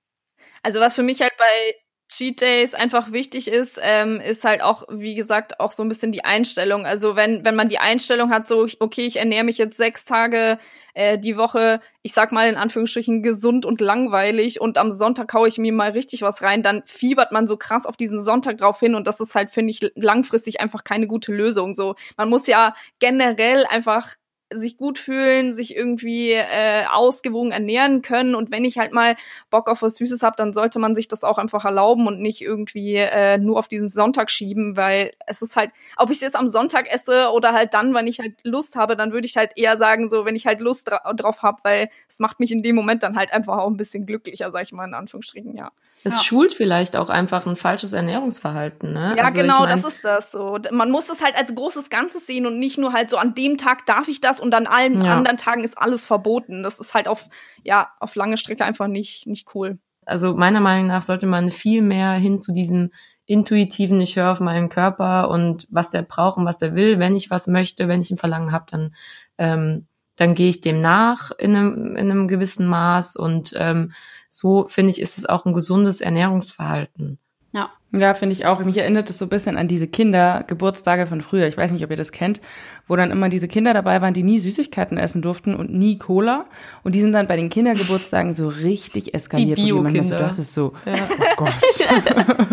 [0.62, 1.74] Also was für mich halt bei
[2.08, 6.12] Cheat Days einfach wichtig ist, ähm, ist halt auch, wie gesagt, auch so ein bisschen
[6.12, 6.86] die Einstellung.
[6.86, 10.58] Also wenn, wenn man die Einstellung hat, so, okay, ich ernähre mich jetzt sechs Tage
[10.94, 15.48] äh, die Woche, ich sag mal in Anführungsstrichen gesund und langweilig und am Sonntag haue
[15.48, 18.78] ich mir mal richtig was rein, dann fiebert man so krass auf diesen Sonntag drauf
[18.78, 21.74] hin und das ist halt, finde ich, langfristig einfach keine gute Lösung.
[21.74, 24.14] So, man muss ja generell einfach
[24.52, 28.34] sich gut fühlen, sich irgendwie äh, ausgewogen ernähren können.
[28.34, 29.16] Und wenn ich halt mal
[29.50, 32.42] Bock auf was Süßes habe, dann sollte man sich das auch einfach erlauben und nicht
[32.42, 36.36] irgendwie äh, nur auf diesen Sonntag schieben, weil es ist halt, ob ich es jetzt
[36.36, 39.52] am Sonntag esse oder halt dann, wenn ich halt Lust habe, dann würde ich halt
[39.56, 42.62] eher sagen, so, wenn ich halt Lust dra drauf habe, weil es macht mich in
[42.62, 45.72] dem Moment dann halt einfach auch ein bisschen glücklicher, sag ich mal in Anführungsstrichen, ja.
[46.04, 46.22] Es ja.
[46.22, 48.92] schult vielleicht auch einfach ein falsches Ernährungsverhalten.
[48.92, 49.14] Ne?
[49.16, 50.58] Ja, also genau, ich mein, das ist das so.
[50.70, 53.56] Man muss das halt als großes Ganzes sehen und nicht nur halt so an dem
[53.56, 55.16] Tag darf ich das und an allen ja.
[55.16, 56.62] anderen Tagen ist alles verboten.
[56.62, 57.28] Das ist halt auf,
[57.62, 59.78] ja, auf lange Strecke einfach nicht, nicht cool.
[60.04, 62.90] Also meiner Meinung nach sollte man viel mehr hin zu diesem
[63.26, 67.00] intuitiven, ich höre auf meinen Körper und was der braucht und was der will.
[67.00, 68.94] Wenn ich was möchte, wenn ich ein Verlangen habe, dann,
[69.36, 73.92] ähm, dann gehe ich dem nach in einem, in einem gewissen Maß und ähm,
[74.28, 77.18] so finde ich, ist es auch ein gesundes Ernährungsverhalten.
[77.52, 77.70] Ja.
[77.92, 78.62] Ja, finde ich auch.
[78.62, 81.46] Mich erinnert es so ein bisschen an diese Kindergeburtstage von früher.
[81.46, 82.42] Ich weiß nicht, ob ihr das kennt,
[82.86, 86.46] wo dann immer diese Kinder dabei waren, die nie Süßigkeiten essen durften und nie Cola.
[86.82, 89.56] Und die sind dann bei den Kindergeburtstagen so richtig eskaliert.
[89.56, 90.02] Die Bio-Kinder.
[90.02, 90.94] So das ist so, ja.
[90.94, 91.54] oh Gott.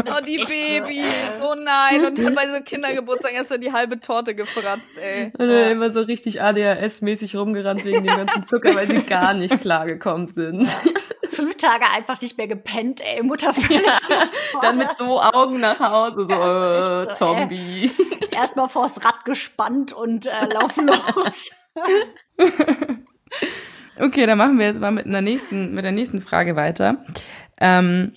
[0.07, 2.05] oh, die Babys, oh nein.
[2.05, 5.25] Und dann bei so Kindergeburtstagen hast du die halbe Torte gefratzt, ey.
[5.25, 9.59] Und dann immer so richtig ADHS-mäßig rumgerannt wegen dem ganzen Zucker, weil sie gar nicht
[9.59, 10.69] klargekommen sind.
[11.29, 13.53] Fünf Tage einfach nicht mehr gepennt, ey, Mutter.
[13.69, 13.79] Ja,
[14.61, 17.91] dann mit so Augen nach Hause, so, äh, so Zombie.
[18.31, 21.51] Erstmal vors Rad gespannt und äh, laufen los.
[23.99, 27.05] okay, dann machen wir jetzt mal mit einer nächsten, mit der nächsten Frage weiter.
[27.57, 28.13] Ähm,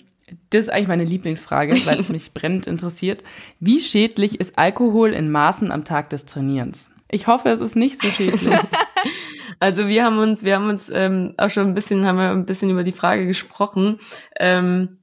[0.49, 3.23] das ist eigentlich meine Lieblingsfrage, weil es mich brennend interessiert.
[3.59, 6.91] Wie schädlich ist Alkohol in Maßen am Tag des Trainierens?
[7.09, 8.53] Ich hoffe, es ist nicht so schädlich.
[9.59, 12.45] Also wir haben uns, wir haben uns ähm, auch schon ein bisschen, haben wir ein
[12.45, 13.99] bisschen über die Frage gesprochen.
[14.39, 14.99] Ähm,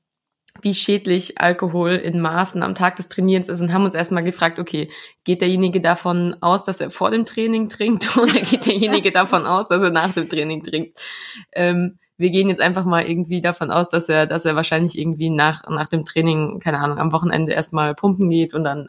[0.62, 4.58] wie schädlich Alkohol in Maßen am Tag des Trainierens ist und haben uns erstmal gefragt,
[4.58, 4.90] okay,
[5.24, 9.68] geht derjenige davon aus, dass er vor dem Training trinkt oder geht derjenige davon aus,
[9.68, 10.98] dass er nach dem Training trinkt?
[11.52, 15.30] Ähm, wir gehen jetzt einfach mal irgendwie davon aus, dass er, dass er wahrscheinlich irgendwie
[15.30, 18.88] nach, nach dem Training, keine Ahnung, am Wochenende erstmal pumpen geht und dann,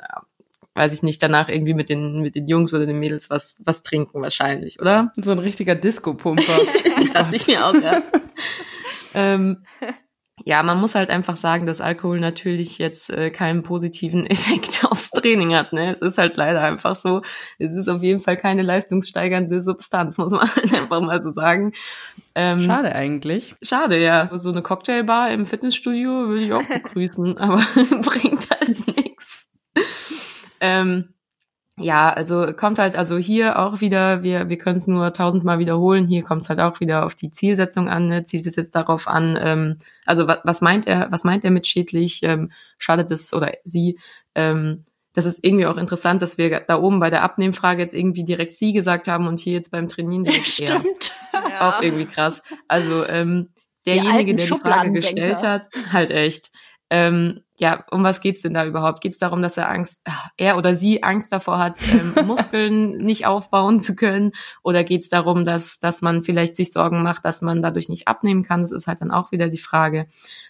[0.75, 3.81] weiß ich nicht, danach irgendwie mit den, mit den Jungs oder den Mädels was, was
[3.81, 5.13] trinken wahrscheinlich, oder?
[5.15, 6.59] So ein richtiger Disco-Pumper.
[7.13, 8.03] das ich mir auch, ja.
[9.13, 9.63] ähm,
[10.43, 15.11] ja, man muss halt einfach sagen, dass Alkohol natürlich jetzt äh, keinen positiven Effekt aufs
[15.11, 15.71] Training hat.
[15.71, 15.93] Ne?
[15.93, 17.21] Es ist halt leider einfach so.
[17.57, 21.71] Es ist auf jeden Fall keine leistungssteigernde Substanz, muss man halt einfach mal so sagen.
[22.35, 23.55] Ähm, schade eigentlich.
[23.61, 24.29] Schade, ja.
[24.33, 27.65] So eine Cocktailbar im Fitnessstudio würde ich auch begrüßen, aber
[28.01, 28.77] bringt halt.
[30.59, 31.09] Ähm,
[31.77, 36.07] ja, also kommt halt also hier auch wieder, wir, wir können es nur tausendmal wiederholen,
[36.07, 38.23] hier kommt es halt auch wieder auf die Zielsetzung an, ne?
[38.23, 41.67] zielt es jetzt darauf an, ähm, also was, was meint er, was meint er mit
[41.67, 43.99] schädlich, ähm, schadet es oder sie,
[44.35, 48.23] ähm, das ist irgendwie auch interessant, dass wir da oben bei der Abnehmfrage jetzt irgendwie
[48.23, 51.13] direkt sie gesagt haben und hier jetzt beim Trainieren direkt Stimmt.
[51.31, 51.61] er.
[51.61, 52.43] Auch irgendwie krass.
[52.67, 53.49] Also ähm,
[53.85, 56.51] derjenige, der die Frage gestellt hat, halt echt.
[56.89, 59.01] Ähm, ja, um was geht's denn da überhaupt?
[59.01, 63.79] Geht's darum, dass er Angst, er oder sie Angst davor hat, ähm, Muskeln nicht aufbauen
[63.79, 64.33] zu können?
[64.61, 68.43] Oder geht's darum, dass, dass man vielleicht sich Sorgen macht, dass man dadurch nicht abnehmen
[68.43, 68.61] kann?
[68.61, 70.07] Das ist halt dann auch wieder die Frage.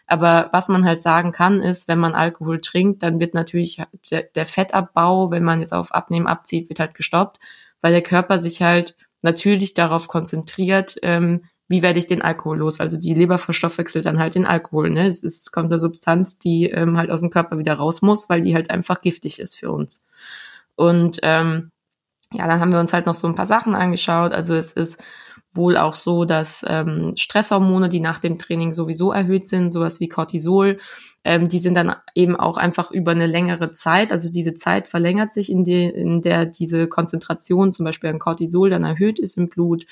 [0.08, 4.46] Aber was man halt sagen kann, ist, wenn man Alkohol trinkt, dann wird natürlich der,
[4.46, 7.40] Fettabbau, wenn man jetzt auf Abnehmen abzieht, wird halt gestoppt,
[7.82, 12.80] weil der Körper sich halt natürlich darauf konzentriert, ähm, wie werde ich den Alkohol los?
[12.80, 14.90] Also die Leber dann halt den Alkohol.
[14.90, 15.08] Ne?
[15.08, 18.42] Es ist, kommt eine Substanz, die ähm, halt aus dem Körper wieder raus muss, weil
[18.42, 20.08] die halt einfach giftig ist für uns.
[20.76, 21.72] Und ähm,
[22.32, 24.32] ja, dann haben wir uns halt noch so ein paar Sachen angeschaut.
[24.32, 25.04] Also es ist
[25.54, 30.10] wohl auch so, dass ähm, Stresshormone, die nach dem Training sowieso erhöht sind, sowas wie
[30.10, 30.80] Cortisol,
[31.24, 35.34] ähm, die sind dann eben auch einfach über eine längere Zeit, also diese Zeit verlängert
[35.34, 39.50] sich, in, die, in der diese Konzentration zum Beispiel an Cortisol dann erhöht ist im
[39.50, 39.86] Blut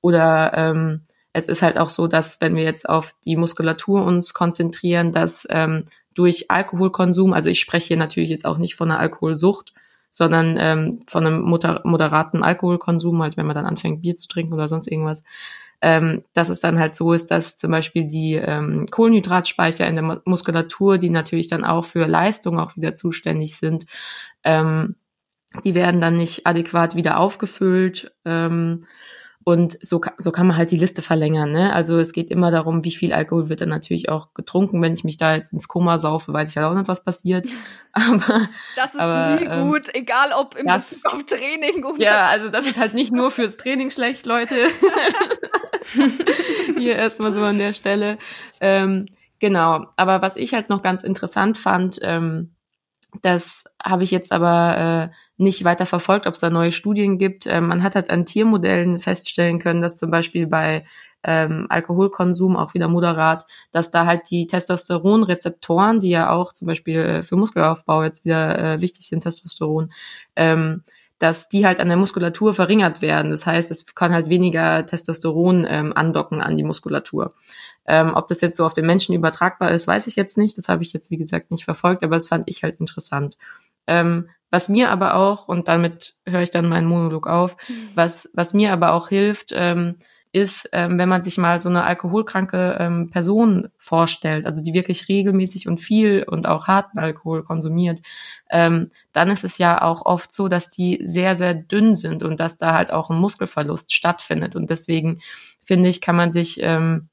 [0.00, 1.02] oder ähm,
[1.34, 5.46] es ist halt auch so, dass wenn wir jetzt auf die Muskulatur uns konzentrieren, dass
[5.50, 9.74] ähm, durch Alkoholkonsum, also ich spreche hier natürlich jetzt auch nicht von einer Alkoholsucht,
[10.10, 14.54] sondern ähm, von einem moder moderaten Alkoholkonsum, halt wenn man dann anfängt, Bier zu trinken
[14.54, 15.24] oder sonst irgendwas,
[15.82, 20.20] ähm, dass es dann halt so ist, dass zum Beispiel die ähm, Kohlenhydratspeicher in der
[20.24, 23.86] Muskulatur, die natürlich dann auch für Leistung auch wieder zuständig sind,
[24.44, 24.94] ähm,
[25.64, 28.12] die werden dann nicht adäquat wieder aufgefüllt.
[28.24, 28.86] Ähm,
[29.44, 31.52] und so, so kann man halt die Liste verlängern.
[31.52, 31.72] Ne?
[31.74, 34.80] Also es geht immer darum, wie viel Alkohol wird dann natürlich auch getrunken.
[34.80, 37.46] Wenn ich mich da jetzt ins Koma saufe, weiß ich halt auch nicht, was passiert.
[37.92, 42.02] Aber das ist aber, nie ähm, gut, egal ob im das, auf Training oder.
[42.02, 44.66] Ja, also das ist halt nicht nur fürs Training schlecht, Leute.
[46.76, 48.18] Hier erstmal so an der Stelle.
[48.60, 49.06] Ähm,
[49.38, 49.86] genau.
[49.96, 52.54] Aber was ich halt noch ganz interessant fand, ähm,
[53.22, 57.46] das habe ich jetzt aber äh, nicht weiter verfolgt, ob es da neue Studien gibt.
[57.46, 60.84] Ähm, man hat halt an Tiermodellen feststellen können, dass zum Beispiel bei
[61.24, 66.98] ähm, Alkoholkonsum auch wieder moderat, dass da halt die Testosteronrezeptoren, die ja auch zum Beispiel
[66.98, 69.90] äh, für Muskelaufbau jetzt wieder äh, wichtig sind, Testosteron,
[70.36, 70.84] ähm,
[71.18, 73.30] dass die halt an der Muskulatur verringert werden.
[73.30, 77.34] Das heißt, es kann halt weniger Testosteron ähm, andocken an die Muskulatur.
[77.86, 80.58] Ähm, ob das jetzt so auf den Menschen übertragbar ist, weiß ich jetzt nicht.
[80.58, 83.38] Das habe ich jetzt, wie gesagt, nicht verfolgt, aber das fand ich halt interessant.
[83.86, 87.74] Ähm, was mir aber auch, und damit höre ich dann meinen Monolog auf, mhm.
[87.94, 89.96] was, was mir aber auch hilft, ähm,
[90.34, 95.08] ist, ähm, wenn man sich mal so eine alkoholkranke ähm, Person vorstellt, also die wirklich
[95.08, 98.00] regelmäßig und viel und auch harten Alkohol konsumiert,
[98.50, 102.40] ähm, dann ist es ja auch oft so, dass die sehr, sehr dünn sind und
[102.40, 104.56] dass da halt auch ein Muskelverlust stattfindet.
[104.56, 105.20] Und deswegen
[105.64, 107.08] finde ich, kann man sich ähm,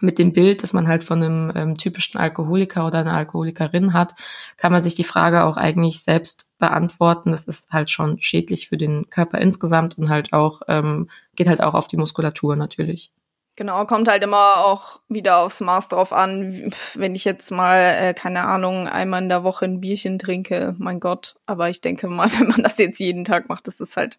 [0.00, 4.14] mit dem Bild, dass man halt von einem ähm, typischen Alkoholiker oder einer Alkoholikerin hat,
[4.56, 7.32] kann man sich die Frage auch eigentlich selbst beantworten.
[7.32, 11.62] Das ist halt schon schädlich für den Körper insgesamt und halt auch, ähm, geht halt
[11.62, 13.12] auch auf die Muskulatur natürlich.
[13.56, 16.72] Genau, kommt halt immer auch wieder aufs Maß drauf an.
[16.94, 20.98] Wenn ich jetzt mal, äh, keine Ahnung, einmal in der Woche ein Bierchen trinke, mein
[20.98, 21.36] Gott.
[21.46, 24.18] Aber ich denke mal, wenn man das jetzt jeden Tag macht, das ist halt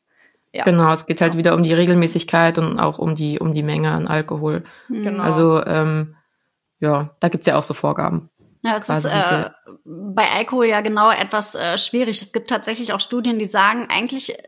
[0.56, 0.63] ja.
[0.63, 3.91] Genau, es geht halt wieder um die Regelmäßigkeit und auch um die, um die Menge
[3.91, 4.63] an Alkohol.
[4.88, 5.22] Genau.
[5.22, 6.15] Also ähm,
[6.80, 8.30] ja, da gibt's ja auch so Vorgaben.
[8.63, 9.50] Ja, es ist äh,
[9.84, 12.22] bei Alkohol ja genau etwas äh, schwierig.
[12.22, 14.39] Es gibt tatsächlich auch Studien, die sagen, eigentlich äh,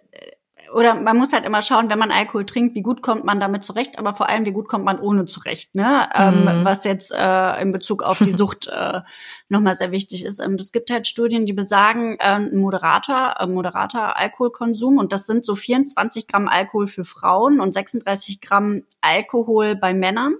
[0.73, 3.63] oder man muss halt immer schauen, wenn man Alkohol trinkt, wie gut kommt man damit
[3.63, 6.09] zurecht, aber vor allem, wie gut kommt man ohne zurecht, ne?
[6.15, 6.47] Ähm, mhm.
[6.47, 9.01] Ähm, was jetzt äh, in Bezug auf die Sucht äh,
[9.49, 10.39] nochmal sehr wichtig ist.
[10.39, 15.25] Ähm, es gibt halt Studien, die besagen, äh, ein moderater, äh, moderater Alkoholkonsum, und das
[15.25, 20.35] sind so 24 Gramm Alkohol für Frauen und 36 Gramm Alkohol bei Männern,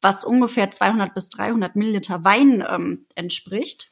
[0.00, 3.90] was ungefähr 200 bis 300 Milliliter Wein ähm, entspricht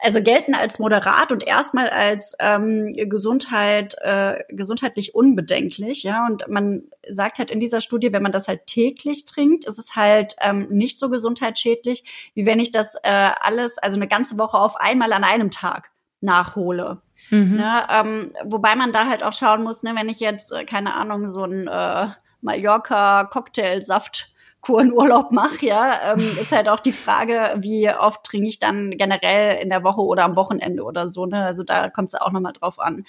[0.00, 6.26] also gelten als moderat und erstmal als ähm, Gesundheit, äh, gesundheitlich unbedenklich, ja.
[6.26, 9.96] Und man sagt halt in dieser Studie, wenn man das halt täglich trinkt, ist es
[9.96, 14.58] halt ähm, nicht so gesundheitsschädlich, wie wenn ich das äh, alles, also eine ganze Woche
[14.58, 17.00] auf einmal an einem Tag nachhole.
[17.30, 17.56] Mhm.
[17.56, 20.94] Ne, ähm, wobei man da halt auch schauen muss, ne, wenn ich jetzt, äh, keine
[20.94, 22.08] Ahnung, so ein äh,
[22.40, 28.90] Mallorca-Cocktailsaft Kurenurlaub mache, ja, ähm, ist halt auch die Frage, wie oft trinke ich dann
[28.90, 31.44] generell in der Woche oder am Wochenende oder so, ne?
[31.44, 33.04] Also da kommt es auch nochmal drauf an.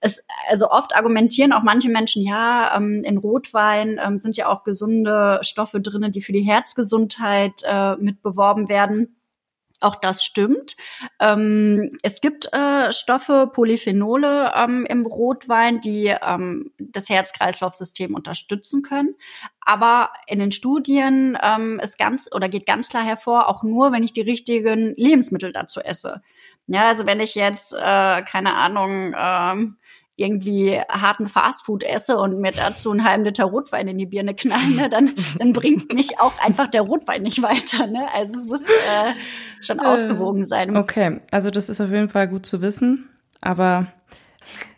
[0.00, 4.62] Es, also oft argumentieren auch manche Menschen, ja, ähm, in Rotwein ähm, sind ja auch
[4.64, 9.15] gesunde Stoffe drinnen, die für die Herzgesundheit äh, mit beworben werden.
[9.80, 10.74] Auch das stimmt.
[11.20, 19.14] Ähm, es gibt äh, Stoffe, Polyphenole ähm, im Rotwein, die ähm, das Herz-Kreislauf-System unterstützen können.
[19.60, 24.02] Aber in den Studien ähm, ist ganz oder geht ganz klar hervor, auch nur, wenn
[24.02, 26.22] ich die richtigen Lebensmittel dazu esse.
[26.68, 29.76] Ja, also wenn ich jetzt, äh, keine Ahnung, ähm,
[30.16, 34.76] irgendwie harten Fastfood esse und mir dazu einen halben Liter Rotwein in die Birne knallen,
[34.76, 37.86] ne, dann, dann bringt mich auch einfach der Rotwein nicht weiter.
[37.86, 38.06] Ne?
[38.14, 39.12] Also es muss äh,
[39.60, 40.76] schon äh, ausgewogen sein.
[40.76, 43.10] Okay, also das ist auf jeden Fall gut zu wissen,
[43.42, 43.88] aber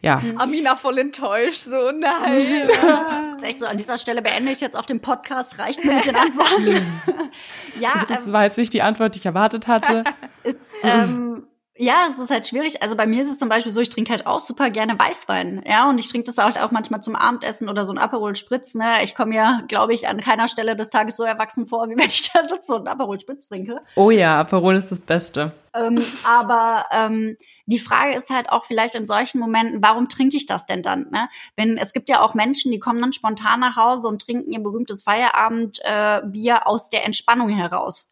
[0.01, 0.21] ja.
[0.37, 2.69] Amina voll enttäuscht, so nein.
[2.69, 3.35] Ja.
[3.37, 6.07] ist echt so, an dieser Stelle beende ich jetzt auch den Podcast, reicht mir mit
[6.07, 6.87] den Antworten.
[7.81, 8.05] ja.
[8.09, 10.05] Das ähm, war jetzt nicht die Antwort, die ich erwartet hatte.
[10.45, 11.47] Ist, ähm,
[11.79, 12.83] ja, es ist halt schwierig.
[12.83, 15.63] Also bei mir ist es zum Beispiel so, ich trinke halt auch super gerne Weißwein.
[15.65, 18.75] Ja, und ich trinke das halt auch manchmal zum Abendessen oder so ein Aperol Spritz.
[18.75, 19.05] Ne?
[19.05, 22.07] Ich komme ja, glaube ich, an keiner Stelle des Tages so erwachsen vor, wie wenn
[22.07, 23.81] ich da sitze und Aperol Spritz trinke.
[23.95, 25.53] Oh ja, Aperol ist das Beste.
[25.73, 27.37] Ähm, aber ähm,
[27.67, 31.07] die Frage ist halt auch vielleicht in solchen Momenten, warum trinke ich das denn dann?
[31.11, 31.29] Ne?
[31.55, 34.61] Wenn es gibt ja auch Menschen, die kommen dann spontan nach Hause und trinken ihr
[34.61, 38.11] berühmtes Feierabendbier äh, aus der Entspannung heraus.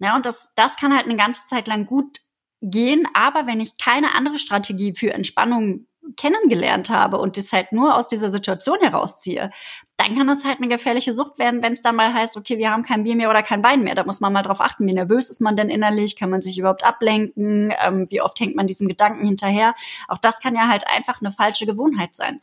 [0.00, 2.20] Ja, und das, das kann halt eine ganze Zeit lang gut
[2.60, 3.06] gehen.
[3.14, 8.08] Aber wenn ich keine andere Strategie für Entspannung kennengelernt habe und das halt nur aus
[8.08, 9.50] dieser Situation herausziehe,
[9.96, 12.70] dann kann das halt eine gefährliche Sucht werden, wenn es dann mal heißt, okay, wir
[12.70, 13.94] haben kein Bier mehr oder kein Wein mehr.
[13.94, 16.58] Da muss man mal drauf achten, wie nervös ist man denn innerlich, kann man sich
[16.58, 19.74] überhaupt ablenken, ähm, wie oft hängt man diesem Gedanken hinterher.
[20.06, 22.40] Auch das kann ja halt einfach eine falsche Gewohnheit sein.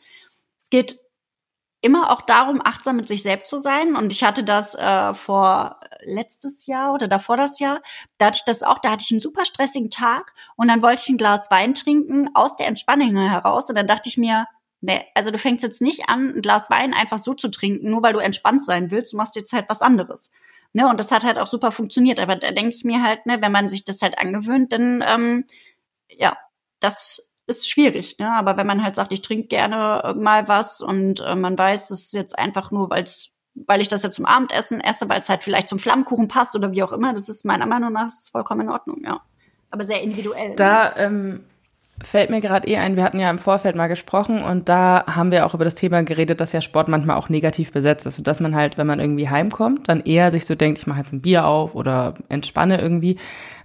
[0.60, 0.98] Es geht
[1.82, 3.96] immer auch darum, achtsam mit sich selbst zu sein.
[3.96, 7.82] Und ich hatte das äh, vor letztes Jahr oder davor das Jahr.
[8.18, 11.02] Da hatte ich das auch, da hatte ich einen super stressigen Tag und dann wollte
[11.04, 13.70] ich ein Glas Wein trinken aus der Entspannung heraus.
[13.70, 14.46] Und dann dachte ich mir,
[14.82, 18.04] nee, also du fängst jetzt nicht an, ein Glas Wein einfach so zu trinken, nur
[18.04, 19.14] weil du entspannt sein willst.
[19.14, 20.32] Du machst jetzt halt was anderes.
[20.74, 22.20] Ne, und das hat halt auch super funktioniert.
[22.20, 25.46] Aber da denke ich mir halt, ne, wenn man sich das halt angewöhnt, dann ähm,
[26.10, 26.38] ja,
[26.80, 28.32] das ist schwierig, ne?
[28.32, 32.06] Aber wenn man halt sagt, ich trinke gerne mal was und äh, man weiß, es
[32.06, 35.44] ist jetzt einfach nur, weil's, weil ich das jetzt zum Abendessen esse, weil es halt
[35.44, 38.62] vielleicht zum Flammkuchen passt oder wie auch immer, das ist meiner Meinung nach ist vollkommen
[38.62, 39.22] in Ordnung, ja.
[39.72, 40.56] Aber sehr individuell.
[40.56, 40.94] Da ne?
[40.98, 41.44] ähm,
[42.04, 45.32] fällt mir gerade eh ein, wir hatten ja im Vorfeld mal gesprochen und da haben
[45.32, 48.28] wir auch über das Thema geredet, dass ja Sport manchmal auch negativ besetzt ist und
[48.28, 51.14] dass man halt, wenn man irgendwie heimkommt, dann eher sich so denkt, ich mache jetzt
[51.14, 53.18] ein Bier auf oder entspanne irgendwie.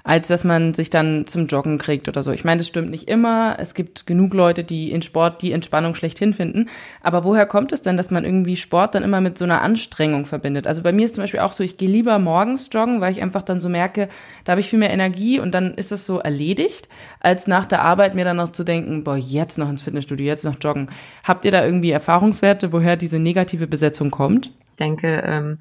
[0.05, 2.33] Als dass man sich dann zum Joggen kriegt oder so.
[2.33, 3.57] Ich meine, das stimmt nicht immer.
[3.59, 6.69] Es gibt genug Leute, die in Sport die Entspannung schlechthin finden.
[7.03, 10.25] Aber woher kommt es denn, dass man irgendwie Sport dann immer mit so einer Anstrengung
[10.25, 10.67] verbindet?
[10.67, 13.23] Also bei mir ist zum Beispiel auch so, ich gehe lieber morgens joggen, weil ich
[13.23, 14.09] einfach dann so merke,
[14.45, 16.89] da habe ich viel mehr Energie und dann ist es so erledigt,
[17.21, 20.45] als nach der Arbeit mir dann noch zu denken, boah, jetzt noch ins Fitnessstudio, jetzt
[20.45, 20.91] noch joggen.
[21.25, 24.53] Habt ihr da irgendwie Erfahrungswerte, woher diese negative Besetzung kommt?
[24.73, 25.59] Ich denke, ähm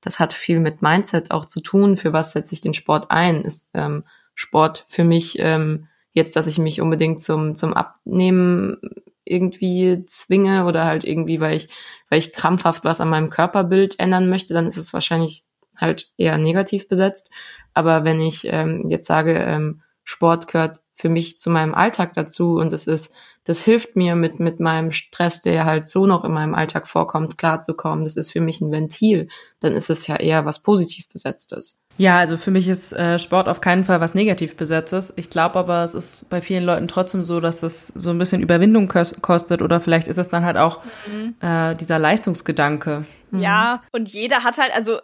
[0.00, 1.96] das hat viel mit Mindset auch zu tun.
[1.96, 3.42] Für was setze ich den Sport ein?
[3.42, 8.78] Ist ähm, Sport für mich ähm, jetzt, dass ich mich unbedingt zum, zum Abnehmen
[9.24, 11.68] irgendwie zwinge oder halt irgendwie, weil ich,
[12.08, 15.44] weil ich krampfhaft was an meinem Körperbild ändern möchte, dann ist es wahrscheinlich
[15.76, 17.30] halt eher negativ besetzt.
[17.74, 22.56] Aber wenn ich ähm, jetzt sage, ähm, Sport gehört für mich zu meinem Alltag dazu
[22.56, 26.32] und es ist, das hilft mir mit, mit meinem Stress, der halt so noch in
[26.32, 28.02] meinem Alltag vorkommt, klarzukommen.
[28.02, 29.28] Das ist für mich ein Ventil.
[29.60, 31.80] Dann ist es ja eher was positiv besetztes.
[31.98, 35.12] Ja, also für mich ist äh, Sport auf keinen Fall was negativ besetztes.
[35.16, 38.42] Ich glaube aber, es ist bei vielen Leuten trotzdem so, dass es so ein bisschen
[38.42, 41.34] Überwindung kostet oder vielleicht ist es dann halt auch mhm.
[41.40, 43.04] äh, dieser Leistungsgedanke.
[43.30, 44.98] Ja, und jeder hat halt, also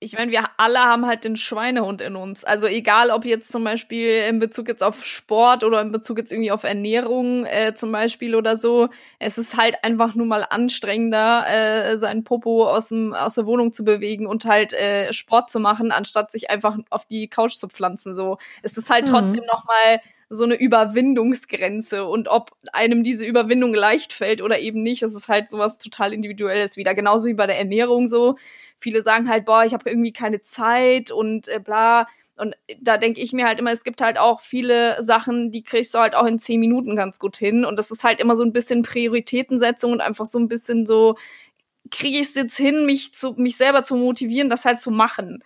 [0.00, 2.44] ich meine, wir alle haben halt den Schweinehund in uns.
[2.44, 6.32] Also egal, ob jetzt zum Beispiel in Bezug jetzt auf Sport oder in Bezug jetzt
[6.32, 11.46] irgendwie auf Ernährung äh, zum Beispiel oder so, es ist halt einfach nur mal anstrengender,
[11.48, 15.58] äh, seinen Popo aus, dem, aus der Wohnung zu bewegen und halt äh, Sport zu
[15.58, 18.14] machen, anstatt sich einfach auf die Couch zu pflanzen.
[18.14, 19.12] So, es ist halt mhm.
[19.12, 20.00] trotzdem noch mal
[20.30, 25.28] so eine Überwindungsgrenze und ob einem diese Überwindung leicht fällt oder eben nicht, das ist
[25.28, 26.94] halt sowas total individuelles wieder.
[26.94, 28.36] Genauso wie bei der Ernährung so.
[28.78, 32.06] Viele sagen halt, boah, ich habe irgendwie keine Zeit und äh, bla.
[32.36, 35.94] Und da denke ich mir halt immer, es gibt halt auch viele Sachen, die kriegst
[35.94, 37.64] du halt auch in zehn Minuten ganz gut hin.
[37.64, 41.16] Und das ist halt immer so ein bisschen Prioritätensetzung und einfach so ein bisschen so,
[41.90, 45.42] kriege ich es jetzt hin, mich zu, mich selber zu motivieren, das halt zu machen.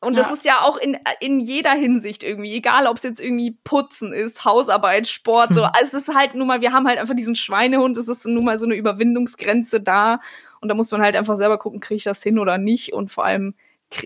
[0.00, 0.22] Und ja.
[0.22, 4.14] das ist ja auch in, in jeder Hinsicht irgendwie, egal ob es jetzt irgendwie Putzen
[4.14, 5.62] ist, Hausarbeit, Sport, so.
[5.62, 8.44] Also es ist halt nun mal, wir haben halt einfach diesen Schweinehund, es ist nun
[8.44, 10.20] mal so eine Überwindungsgrenze da.
[10.60, 12.94] Und da muss man halt einfach selber gucken, kriege ich das hin oder nicht.
[12.94, 13.54] Und vor allem,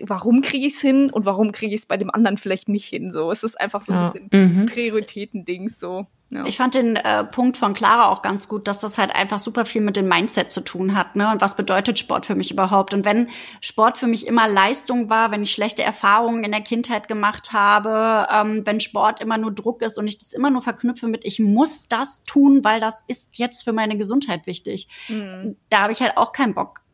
[0.03, 2.85] warum kriege ich es hin und warum kriege ich es bei dem anderen vielleicht nicht
[2.85, 3.11] hin.
[3.11, 4.09] So, es ist einfach so ein ja.
[4.09, 4.65] bisschen mhm.
[4.65, 6.07] Prioritätendings so.
[6.35, 6.45] Ja.
[6.45, 9.65] Ich fand den äh, Punkt von Clara auch ganz gut, dass das halt einfach super
[9.65, 11.31] viel mit dem Mindset zu tun hat, ne?
[11.31, 12.93] Und was bedeutet Sport für mich überhaupt?
[12.93, 13.29] Und wenn
[13.61, 18.27] Sport für mich immer Leistung war, wenn ich schlechte Erfahrungen in der Kindheit gemacht habe,
[18.33, 21.39] ähm, wenn Sport immer nur Druck ist und ich das immer nur verknüpfe mit, ich
[21.39, 25.55] muss das tun, weil das ist jetzt für meine Gesundheit wichtig, mhm.
[25.69, 26.84] da habe ich halt auch keinen Bock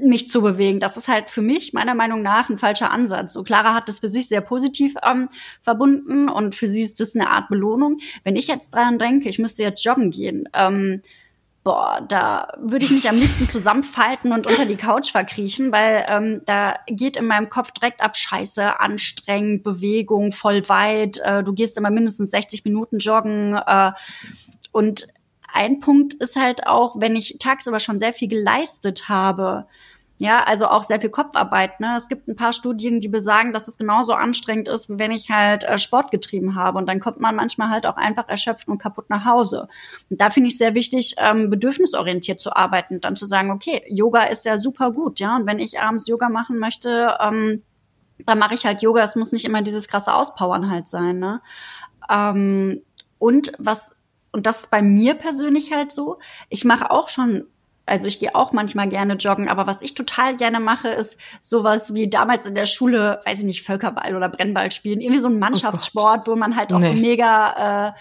[0.00, 0.80] mich zu bewegen.
[0.80, 3.32] Das ist halt für mich meiner Meinung nach ein falscher Ansatz.
[3.32, 5.28] So Clara hat das für sich sehr positiv ähm,
[5.60, 7.98] verbunden und für sie ist das eine Art Belohnung.
[8.24, 11.02] Wenn ich jetzt dran denke, ich müsste jetzt joggen gehen, ähm,
[11.64, 16.42] boah, da würde ich mich am liebsten zusammenfalten und unter die Couch verkriechen, weil ähm,
[16.44, 21.18] da geht in meinem Kopf direkt ab Scheiße, anstrengend, Bewegung, voll weit.
[21.24, 23.92] Äh, du gehst immer mindestens 60 Minuten joggen äh,
[24.72, 25.06] und
[25.52, 29.66] ein Punkt ist halt auch, wenn ich tagsüber schon sehr viel geleistet habe,
[30.18, 31.80] ja, also auch sehr viel Kopfarbeit.
[31.80, 31.94] Ne?
[31.96, 35.30] Es gibt ein paar Studien, die besagen, dass es genauso anstrengend ist, wie wenn ich
[35.30, 36.78] halt äh, Sport getrieben habe.
[36.78, 39.66] Und dann kommt man manchmal halt auch einfach erschöpft und kaputt nach Hause.
[40.10, 43.82] Und da finde ich sehr wichtig, ähm, bedürfnisorientiert zu arbeiten und dann zu sagen, okay,
[43.88, 45.34] Yoga ist ja super gut, ja.
[45.34, 47.62] Und wenn ich abends Yoga machen möchte, ähm,
[48.24, 49.02] dann mache ich halt Yoga.
[49.02, 51.18] Es muss nicht immer dieses krasse Auspowern halt sein.
[51.18, 51.40] Ne?
[52.08, 52.82] Ähm,
[53.18, 53.96] und was
[54.32, 56.18] und das ist bei mir persönlich halt so.
[56.48, 57.46] Ich mache auch schon
[57.84, 61.94] also ich gehe auch manchmal gerne joggen, aber was ich total gerne mache, ist sowas
[61.94, 65.34] wie damals in der Schule, weiß ich nicht, Völkerball oder Brennball spielen, irgendwie so ein
[65.34, 66.86] oh Mannschaftssport, oh wo man halt auch nee.
[66.86, 67.92] so mega äh,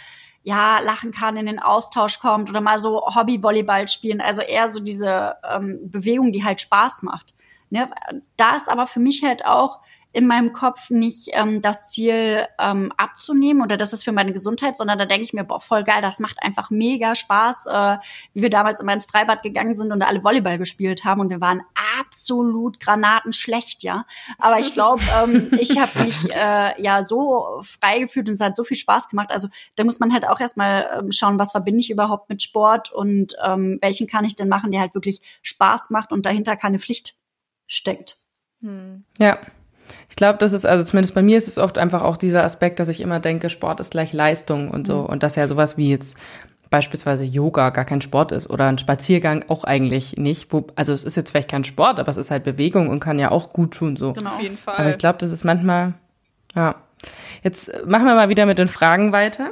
[0.43, 4.79] ja lachen kann, in den Austausch kommt oder mal so Hobby-Volleyball spielen, also eher so
[4.79, 7.33] diese ähm, Bewegung, die halt Spaß macht.
[7.69, 7.89] Ne?
[8.37, 9.79] Da ist aber für mich halt auch
[10.13, 14.75] in meinem Kopf nicht ähm, das Ziel ähm, abzunehmen oder das ist für meine Gesundheit,
[14.75, 17.97] sondern da denke ich mir, boah, voll geil, das macht einfach mega Spaß, äh,
[18.33, 21.39] wie wir damals immer ins Freibad gegangen sind und alle Volleyball gespielt haben und wir
[21.39, 21.61] waren
[21.99, 24.05] absolut granatenschlecht, ja.
[24.37, 28.55] Aber ich glaube, ähm, ich habe mich äh, ja so frei gefühlt und es hat
[28.55, 29.31] so viel Spaß gemacht.
[29.31, 32.91] Also da muss man halt auch erstmal ähm, schauen, was verbinde ich überhaupt mit Sport
[32.91, 36.79] und ähm, welchen kann ich denn machen, der halt wirklich Spaß macht und dahinter keine
[36.79, 37.15] Pflicht
[37.67, 38.17] steckt.
[38.61, 39.05] Hm.
[39.17, 39.39] Ja.
[40.09, 42.79] Ich glaube, das ist, also zumindest bei mir ist es oft einfach auch dieser Aspekt,
[42.79, 44.99] dass ich immer denke, Sport ist gleich Leistung und so.
[44.99, 45.05] Mhm.
[45.05, 46.17] Und dass ja sowas wie jetzt
[46.71, 50.51] beispielsweise Yoga gar kein Sport ist oder ein Spaziergang auch eigentlich nicht.
[50.51, 53.19] Wo, also es ist jetzt vielleicht kein Sport, aber es ist halt Bewegung und kann
[53.19, 54.13] ja auch gut tun so.
[54.13, 54.77] Genau, auf jeden Fall.
[54.77, 55.93] Aber ich glaube, das ist manchmal,
[56.55, 56.75] ja.
[57.43, 59.51] Jetzt machen wir mal wieder mit den Fragen weiter.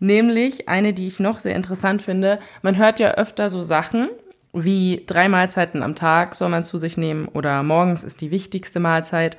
[0.00, 2.38] Nämlich eine, die ich noch sehr interessant finde.
[2.62, 4.08] Man hört ja öfter so Sachen,
[4.64, 8.80] wie drei Mahlzeiten am Tag soll man zu sich nehmen oder morgens ist die wichtigste
[8.80, 9.36] Mahlzeit.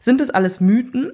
[0.00, 1.12] Sind das alles Mythen?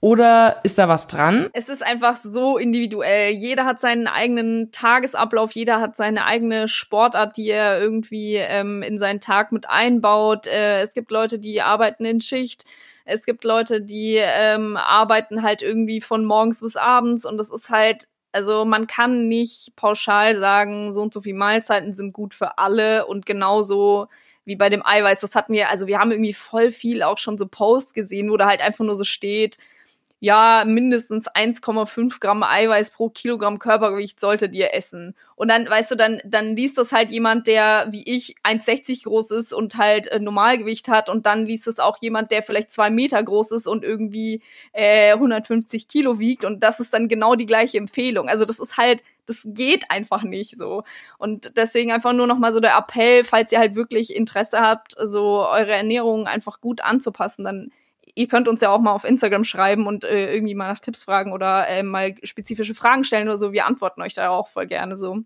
[0.00, 1.48] Oder ist da was dran?
[1.54, 3.32] Es ist einfach so individuell.
[3.32, 8.98] Jeder hat seinen eigenen Tagesablauf, jeder hat seine eigene Sportart, die er irgendwie ähm, in
[8.98, 10.46] seinen Tag mit einbaut.
[10.46, 12.66] Äh, es gibt Leute, die arbeiten in Schicht.
[13.06, 17.70] Es gibt Leute, die ähm, arbeiten halt irgendwie von morgens bis abends und das ist
[17.70, 18.06] halt
[18.36, 23.06] also man kann nicht pauschal sagen, so und so viele Mahlzeiten sind gut für alle
[23.06, 24.08] und genauso
[24.44, 25.20] wie bei dem Eiweiß.
[25.20, 28.36] Das hatten wir, also wir haben irgendwie voll viel auch schon so Posts gesehen, wo
[28.36, 29.56] da halt einfach nur so steht,
[30.18, 35.14] ja, mindestens 1,5 Gramm Eiweiß pro Kilogramm Körpergewicht solltet ihr essen.
[35.34, 39.30] Und dann, weißt du, dann, dann liest das halt jemand, der wie ich 1,60 groß
[39.32, 41.10] ist und halt äh, Normalgewicht hat.
[41.10, 44.42] Und dann liest es auch jemand, der vielleicht zwei Meter groß ist und irgendwie
[44.72, 46.46] äh, 150 Kilo wiegt.
[46.46, 48.30] Und das ist dann genau die gleiche Empfehlung.
[48.30, 50.82] Also das ist halt, das geht einfach nicht so.
[51.18, 54.96] Und deswegen einfach nur noch mal so der Appell, falls ihr halt wirklich Interesse habt,
[54.98, 57.70] so eure Ernährung einfach gut anzupassen, dann
[58.16, 61.04] ihr könnt uns ja auch mal auf Instagram schreiben und äh, irgendwie mal nach Tipps
[61.04, 63.52] fragen oder äh, mal spezifische Fragen stellen oder so.
[63.52, 65.18] Wir antworten euch da auch voll gerne so.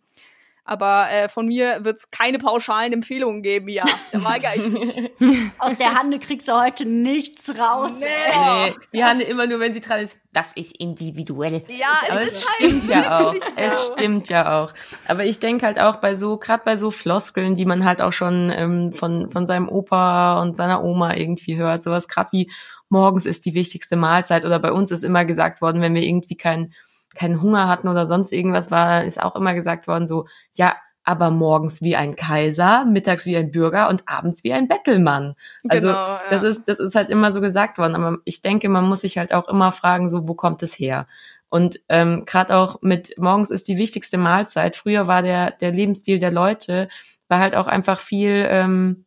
[0.65, 3.85] Aber äh, von mir wird es keine pauschalen Empfehlungen geben, ja.
[4.13, 5.11] Da weigere ich mich.
[5.59, 7.91] Aus der Hande kriegst du heute nichts raus.
[7.99, 8.07] Nee.
[8.07, 8.75] nee.
[8.93, 10.17] Die Hande immer nur, wenn sie dran ist.
[10.33, 11.65] Das ist individuell.
[11.67, 13.33] Ja, Aber es, es ist stimmt halt ja auch.
[13.35, 13.93] wirklich Es so.
[13.95, 14.73] stimmt ja auch.
[15.09, 18.13] Aber ich denke halt auch bei so, gerade bei so Floskeln, die man halt auch
[18.13, 22.51] schon ähm, von, von seinem Opa und seiner Oma irgendwie hört, sowas gerade wie
[22.91, 26.37] morgens ist die wichtigste Mahlzeit oder bei uns ist immer gesagt worden, wenn wir irgendwie
[26.37, 26.75] keinen
[27.17, 31.31] keinen Hunger hatten oder sonst irgendwas war, ist auch immer gesagt worden so, ja, aber
[31.31, 35.35] morgens wie ein Kaiser, mittags wie ein Bürger und abends wie ein Bettelmann.
[35.67, 36.21] Also Genau, ja.
[36.31, 39.19] das ist das ist halt immer so gesagt worden, aber ich denke, man muss sich
[39.19, 41.09] halt auch immer fragen, so wo kommt es her?
[41.49, 44.77] Und ähm, gerade auch mit morgens ist die wichtigste Mahlzeit.
[44.77, 46.89] Früher war der der Lebensstil der Leute
[47.29, 49.05] war halt auch einfach viel ähm,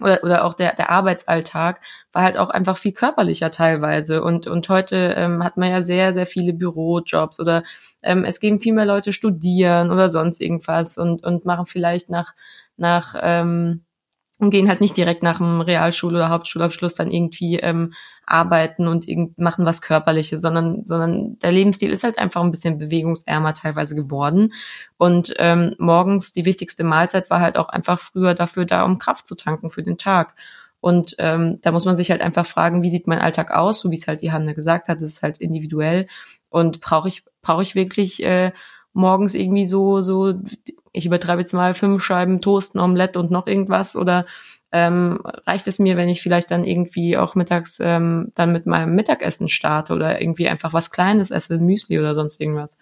[0.00, 1.80] oder, oder auch der, der Arbeitsalltag
[2.12, 4.22] war halt auch einfach viel körperlicher teilweise.
[4.22, 7.62] Und, und heute ähm, hat man ja sehr, sehr viele Bürojobs oder
[8.02, 12.34] ähm, es gehen viel mehr Leute studieren oder sonst irgendwas und, und machen vielleicht nach,
[12.76, 13.84] nach ähm,
[14.38, 17.92] und gehen halt nicht direkt nach dem Realschul- oder Hauptschulabschluss dann irgendwie ähm,
[18.26, 22.78] arbeiten und irgend machen was Körperliches, sondern, sondern der Lebensstil ist halt einfach ein bisschen
[22.78, 24.52] bewegungsärmer teilweise geworden.
[24.96, 29.26] Und ähm, morgens die wichtigste Mahlzeit war halt auch einfach früher dafür da, um Kraft
[29.26, 30.34] zu tanken für den Tag.
[30.80, 33.90] Und ähm, da muss man sich halt einfach fragen, wie sieht mein Alltag aus, so
[33.90, 36.08] wie es halt die Hanne gesagt hat, das ist halt individuell.
[36.50, 38.52] Und brauche ich, brauche ich wirklich äh,
[38.92, 40.34] morgens irgendwie so, so,
[40.94, 44.24] ich übertreibe jetzt mal fünf Scheiben Toast, ein Omelette und noch irgendwas oder
[44.72, 48.94] ähm, reicht es mir, wenn ich vielleicht dann irgendwie auch mittags ähm, dann mit meinem
[48.94, 52.78] Mittagessen starte oder irgendwie einfach was Kleines esse, Müsli oder sonst irgendwas.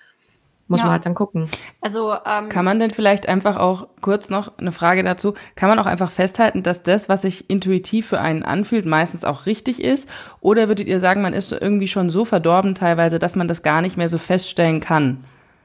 [0.68, 0.84] Muss Ja.
[0.86, 1.48] man halt dann gucken.
[1.80, 5.78] Also ähm, Kann man denn vielleicht einfach auch kurz noch eine Frage dazu, kann man
[5.78, 10.08] auch einfach festhalten, dass das, was sich intuitiv für einen anfühlt, meistens auch richtig ist?
[10.40, 13.82] Oder würdet ihr sagen, man ist irgendwie schon so verdorben teilweise, dass man das gar
[13.82, 15.24] nicht mehr so feststellen kann?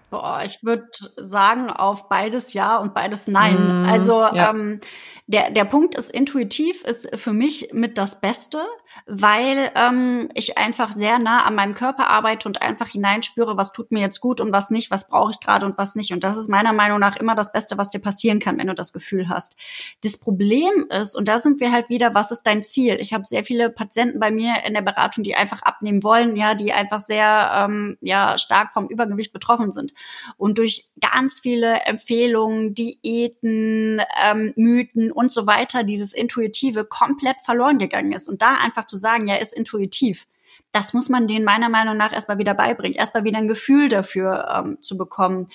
[0.10, 0.88] Boah, ich würde
[1.18, 3.84] sagen, auf beides ja und beides nein.
[3.84, 4.52] Mm, also ja.
[4.52, 4.80] ähm,
[5.28, 8.66] der, der Punkt ist, intuitiv ist für mich mit das Beste,
[9.06, 13.92] weil ähm, ich einfach sehr nah an meinem Körper arbeite und einfach hineinspüre, was tut
[13.92, 16.14] mir jetzt gut und was nicht, was brauche ich gerade und was nicht.
[16.14, 18.74] Und das ist meiner Meinung nach immer das Beste, was dir passieren kann, wenn du
[18.74, 19.58] das Gefühl hast.
[20.02, 22.96] Das Problem ist, und da sind wir halt wieder, was ist dein Ziel?
[23.02, 26.56] Ich habe sehr viele Patienten bei mir in der Beratung, die einfach abnehmen wollen, ja,
[26.56, 29.94] die einfach sehr ähm, ja stark vom Übergewicht betroffen sind
[30.38, 37.80] und durch ganz viele Empfehlungen, Diäten, ähm, Mythen und so weiter dieses Intuitive komplett verloren
[37.80, 38.30] gegangen ist.
[38.30, 40.28] Und da einfach zu sagen, ja, ist intuitiv.
[40.72, 44.48] Das muss man denen meiner Meinung nach erstmal wieder beibringen, erstmal wieder ein Gefühl dafür
[44.56, 45.48] ähm, zu bekommen.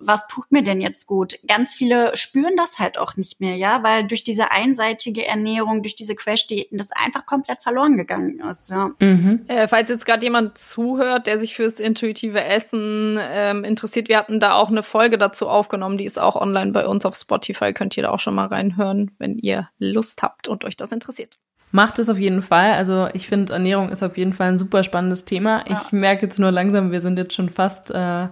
[0.00, 1.38] Was tut mir denn jetzt gut?
[1.46, 5.94] Ganz viele spüren das halt auch nicht mehr, ja, weil durch diese einseitige Ernährung, durch
[5.94, 8.90] diese Crash-Diäten, das einfach komplett verloren gegangen ist, ja.
[8.98, 9.42] Mhm.
[9.46, 14.40] Äh, falls jetzt gerade jemand zuhört, der sich fürs intuitive Essen ähm, interessiert, wir hatten
[14.40, 17.96] da auch eine Folge dazu aufgenommen, die ist auch online bei uns auf Spotify, könnt
[17.96, 21.38] ihr da auch schon mal reinhören, wenn ihr Lust habt und euch das interessiert.
[21.72, 22.72] Macht es auf jeden Fall.
[22.72, 25.64] Also ich finde, Ernährung ist auf jeden Fall ein super spannendes Thema.
[25.68, 25.80] Ja.
[25.80, 28.26] Ich merke jetzt nur langsam, wir sind jetzt schon fast äh,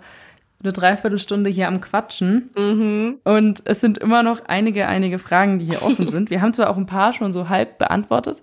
[0.63, 2.51] eine Dreiviertelstunde hier am Quatschen.
[2.57, 3.19] Mhm.
[3.25, 6.31] Und es sind immer noch einige, einige Fragen, die hier offen sind.
[6.31, 8.43] Wir haben zwar auch ein paar schon so halb beantwortet,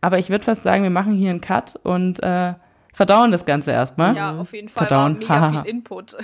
[0.00, 2.54] aber ich würde fast sagen, wir machen hier einen Cut und äh,
[2.92, 4.16] verdauen das Ganze erstmal.
[4.16, 5.28] Ja, auf jeden Fall Verdauen.
[5.28, 6.16] war mega viel Input.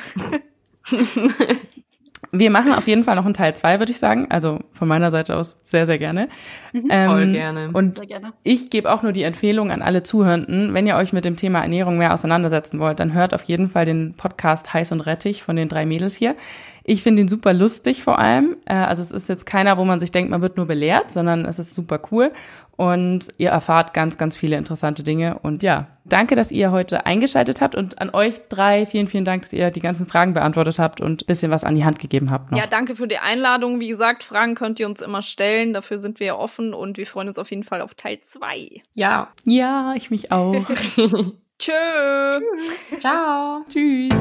[2.35, 4.27] Wir machen auf jeden Fall noch einen Teil zwei, würde ich sagen.
[4.31, 6.29] Also von meiner Seite aus sehr, sehr gerne.
[6.73, 7.71] Ähm, Voll gerne.
[7.75, 8.33] Und Sehr gerne.
[8.43, 11.61] ich gebe auch nur die Empfehlung an alle Zuhörenden, wenn ihr euch mit dem Thema
[11.61, 15.57] Ernährung mehr auseinandersetzen wollt, dann hört auf jeden Fall den Podcast Heiß und Rettich von
[15.57, 16.35] den drei Mädels hier.
[16.85, 18.57] Ich finde ihn super lustig vor allem.
[18.65, 21.45] Äh, also es ist jetzt keiner, wo man sich denkt, man wird nur belehrt, sondern
[21.45, 22.33] es ist super cool
[22.77, 25.39] und ihr erfahrt ganz, ganz viele interessante Dinge.
[25.39, 29.43] Und ja, danke, dass ihr heute eingeschaltet habt und an euch drei vielen, vielen Dank,
[29.43, 32.31] dass ihr die ganzen Fragen beantwortet habt und ein bisschen was an die Hand gegeben
[32.31, 32.51] habt.
[32.51, 32.59] Noch.
[32.59, 33.79] Ja, danke für die Einladung.
[33.81, 35.73] Wie gesagt, Fragen könnt ihr uns immer stellen.
[35.73, 38.83] Dafür sind wir ja offen und wir freuen uns auf jeden Fall auf Teil zwei.
[38.95, 39.29] Ja.
[39.45, 40.55] Ja, ich mich auch.
[41.59, 41.73] Tschö.
[42.33, 42.99] Tschüss.
[43.01, 43.65] Ciao.
[43.69, 44.13] Tschüss.